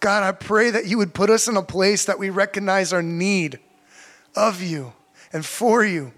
God, 0.00 0.22
I 0.22 0.32
pray 0.32 0.70
that 0.70 0.86
you 0.86 0.96
would 0.96 1.12
put 1.12 1.28
us 1.28 1.46
in 1.46 1.58
a 1.58 1.62
place 1.62 2.06
that 2.06 2.18
we 2.18 2.30
recognize 2.30 2.90
our 2.90 3.02
need 3.02 3.60
of 4.34 4.62
you 4.62 4.94
and 5.30 5.44
for 5.44 5.84
you. 5.84 6.12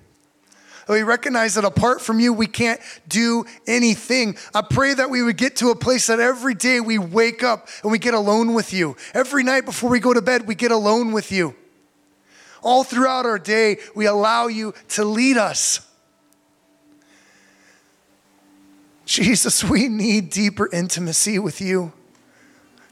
That 0.87 0.93
we 0.93 1.03
recognize 1.03 1.55
that 1.55 1.65
apart 1.65 2.01
from 2.01 2.21
you, 2.21 2.33
we 2.33 2.47
can't 2.47 2.81
do 3.09 3.45
anything. 3.67 4.37
I 4.55 4.63
pray 4.63 4.95
that 4.95 5.11
we 5.11 5.25
would 5.25 5.37
get 5.37 5.57
to 5.57 5.71
a 5.71 5.77
place 5.77 6.07
that 6.07 6.21
every 6.21 6.55
day 6.55 6.79
we 6.79 6.97
wake 6.97 7.43
up 7.43 7.67
and 7.83 7.91
we 7.91 7.99
get 7.99 8.15
alone 8.15 8.55
with 8.55 8.73
you. 8.73 8.97
Every 9.15 9.43
night 9.43 9.65
before 9.65 9.91
we 9.91 9.99
go 9.99 10.15
to 10.15 10.23
bed, 10.23 10.47
we 10.47 10.55
get 10.55 10.71
alone 10.71 11.11
with 11.11 11.33
you. 11.33 11.57
All 12.63 12.85
throughout 12.85 13.27
our 13.27 13.41
day, 13.41 13.79
we 13.97 14.07
allow 14.07 14.47
you 14.47 14.75
to 14.91 15.05
lead 15.05 15.39
us. 15.39 15.81
Jesus, 19.05 19.63
we 19.63 19.89
need 19.89 20.31
deeper 20.31 20.69
intimacy 20.73 21.39
with 21.39 21.61
you. 21.61 21.93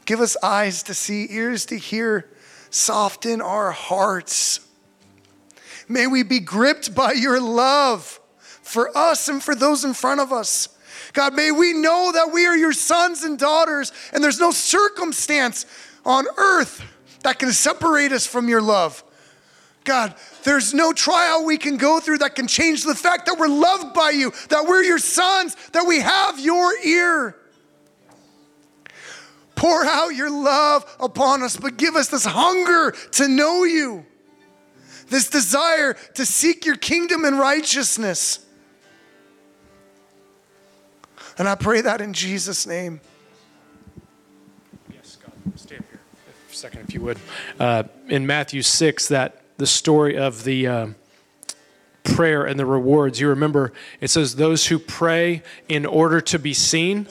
Give 0.05 0.19
us 0.19 0.37
eyes 0.43 0.83
to 0.83 0.93
see, 0.93 1.27
ears 1.31 1.65
to 1.67 1.77
hear, 1.77 2.29
soften 2.69 3.41
our 3.41 3.71
hearts. 3.71 4.59
May 5.87 6.07
we 6.07 6.23
be 6.23 6.39
gripped 6.39 6.93
by 6.93 7.13
your 7.13 7.39
love 7.39 8.19
for 8.39 8.95
us 8.97 9.27
and 9.27 9.41
for 9.41 9.55
those 9.55 9.83
in 9.83 9.93
front 9.93 10.21
of 10.21 10.31
us. 10.31 10.69
God, 11.13 11.33
may 11.33 11.51
we 11.51 11.73
know 11.73 12.11
that 12.13 12.31
we 12.33 12.45
are 12.45 12.57
your 12.57 12.73
sons 12.73 13.23
and 13.23 13.37
daughters, 13.37 13.91
and 14.11 14.23
there's 14.23 14.39
no 14.39 14.51
circumstance 14.51 15.65
on 16.05 16.25
earth 16.37 16.83
that 17.23 17.39
can 17.39 17.51
separate 17.51 18.11
us 18.11 18.25
from 18.25 18.49
your 18.49 18.61
love. 18.61 19.03
God, 19.83 20.15
there's 20.43 20.73
no 20.73 20.93
trial 20.93 21.45
we 21.45 21.57
can 21.57 21.77
go 21.77 21.99
through 21.99 22.19
that 22.19 22.35
can 22.35 22.47
change 22.47 22.83
the 22.83 22.95
fact 22.95 23.25
that 23.25 23.37
we're 23.37 23.47
loved 23.47 23.93
by 23.93 24.11
you, 24.11 24.31
that 24.49 24.65
we're 24.67 24.83
your 24.83 24.99
sons, 24.99 25.55
that 25.71 25.85
we 25.87 25.99
have 25.99 26.39
your 26.39 26.73
ear. 26.83 27.35
Pour 29.55 29.85
out 29.85 30.09
your 30.09 30.29
love 30.29 30.83
upon 30.99 31.43
us, 31.43 31.55
but 31.55 31.77
give 31.77 31.95
us 31.95 32.09
this 32.09 32.25
hunger 32.25 32.91
to 33.11 33.27
know 33.27 33.63
you, 33.63 34.05
this 35.09 35.29
desire 35.29 35.93
to 36.15 36.25
seek 36.25 36.65
your 36.65 36.75
kingdom 36.75 37.23
and 37.23 37.39
righteousness. 37.39 38.45
And 41.37 41.47
I 41.47 41.55
pray 41.55 41.81
that 41.81 42.01
in 42.01 42.13
Jesus' 42.13 42.67
name. 42.67 43.01
Yes, 44.91 45.17
God. 45.17 45.31
Stay 45.55 45.77
up 45.77 45.83
here 45.89 45.99
for 46.47 46.51
a 46.51 46.55
second, 46.55 46.81
if 46.81 46.93
you 46.93 47.01
would. 47.01 47.17
Uh, 47.59 47.83
in 48.07 48.27
Matthew 48.27 48.61
6, 48.61 49.07
that 49.07 49.42
the 49.63 49.67
story 49.67 50.17
of 50.17 50.43
the 50.43 50.67
uh, 50.67 50.87
prayer 52.03 52.43
and 52.43 52.59
the 52.59 52.65
rewards, 52.65 53.21
you 53.21 53.29
remember 53.29 53.71
it 54.01 54.09
says, 54.09 54.35
Those 54.35 54.67
who 54.67 54.77
pray 54.77 55.41
in 55.69 55.85
order 55.85 56.19
to 56.19 56.37
be 56.37 56.53
seen 56.53 57.07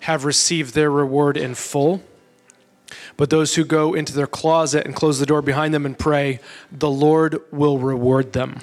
have 0.00 0.24
received 0.24 0.72
their 0.72 0.90
reward 0.90 1.36
in 1.36 1.54
full. 1.54 2.02
But 3.18 3.28
those 3.28 3.56
who 3.56 3.64
go 3.66 3.92
into 3.92 4.14
their 4.14 4.26
closet 4.26 4.86
and 4.86 4.96
close 4.96 5.18
the 5.18 5.26
door 5.26 5.42
behind 5.42 5.74
them 5.74 5.84
and 5.84 5.98
pray, 5.98 6.40
the 6.70 6.88
Lord 6.88 7.42
will 7.52 7.76
reward 7.76 8.32
them. 8.32 8.60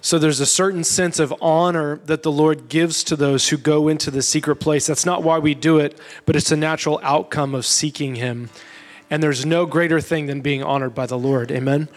So 0.00 0.16
there's 0.16 0.38
a 0.38 0.46
certain 0.46 0.84
sense 0.84 1.18
of 1.18 1.34
honor 1.42 1.96
that 2.04 2.22
the 2.22 2.30
Lord 2.30 2.68
gives 2.68 3.02
to 3.02 3.16
those 3.16 3.48
who 3.48 3.56
go 3.56 3.88
into 3.88 4.12
the 4.12 4.22
secret 4.22 4.56
place. 4.56 4.86
That's 4.86 5.04
not 5.04 5.24
why 5.24 5.40
we 5.40 5.56
do 5.56 5.80
it, 5.80 5.98
but 6.24 6.36
it's 6.36 6.52
a 6.52 6.56
natural 6.56 7.00
outcome 7.02 7.52
of 7.52 7.66
seeking 7.66 8.14
Him. 8.14 8.48
And 9.12 9.22
there's 9.22 9.44
no 9.44 9.66
greater 9.66 10.00
thing 10.00 10.24
than 10.24 10.40
being 10.40 10.62
honored 10.62 10.94
by 10.94 11.04
the 11.04 11.18
Lord. 11.18 11.52
Amen. 11.52 11.90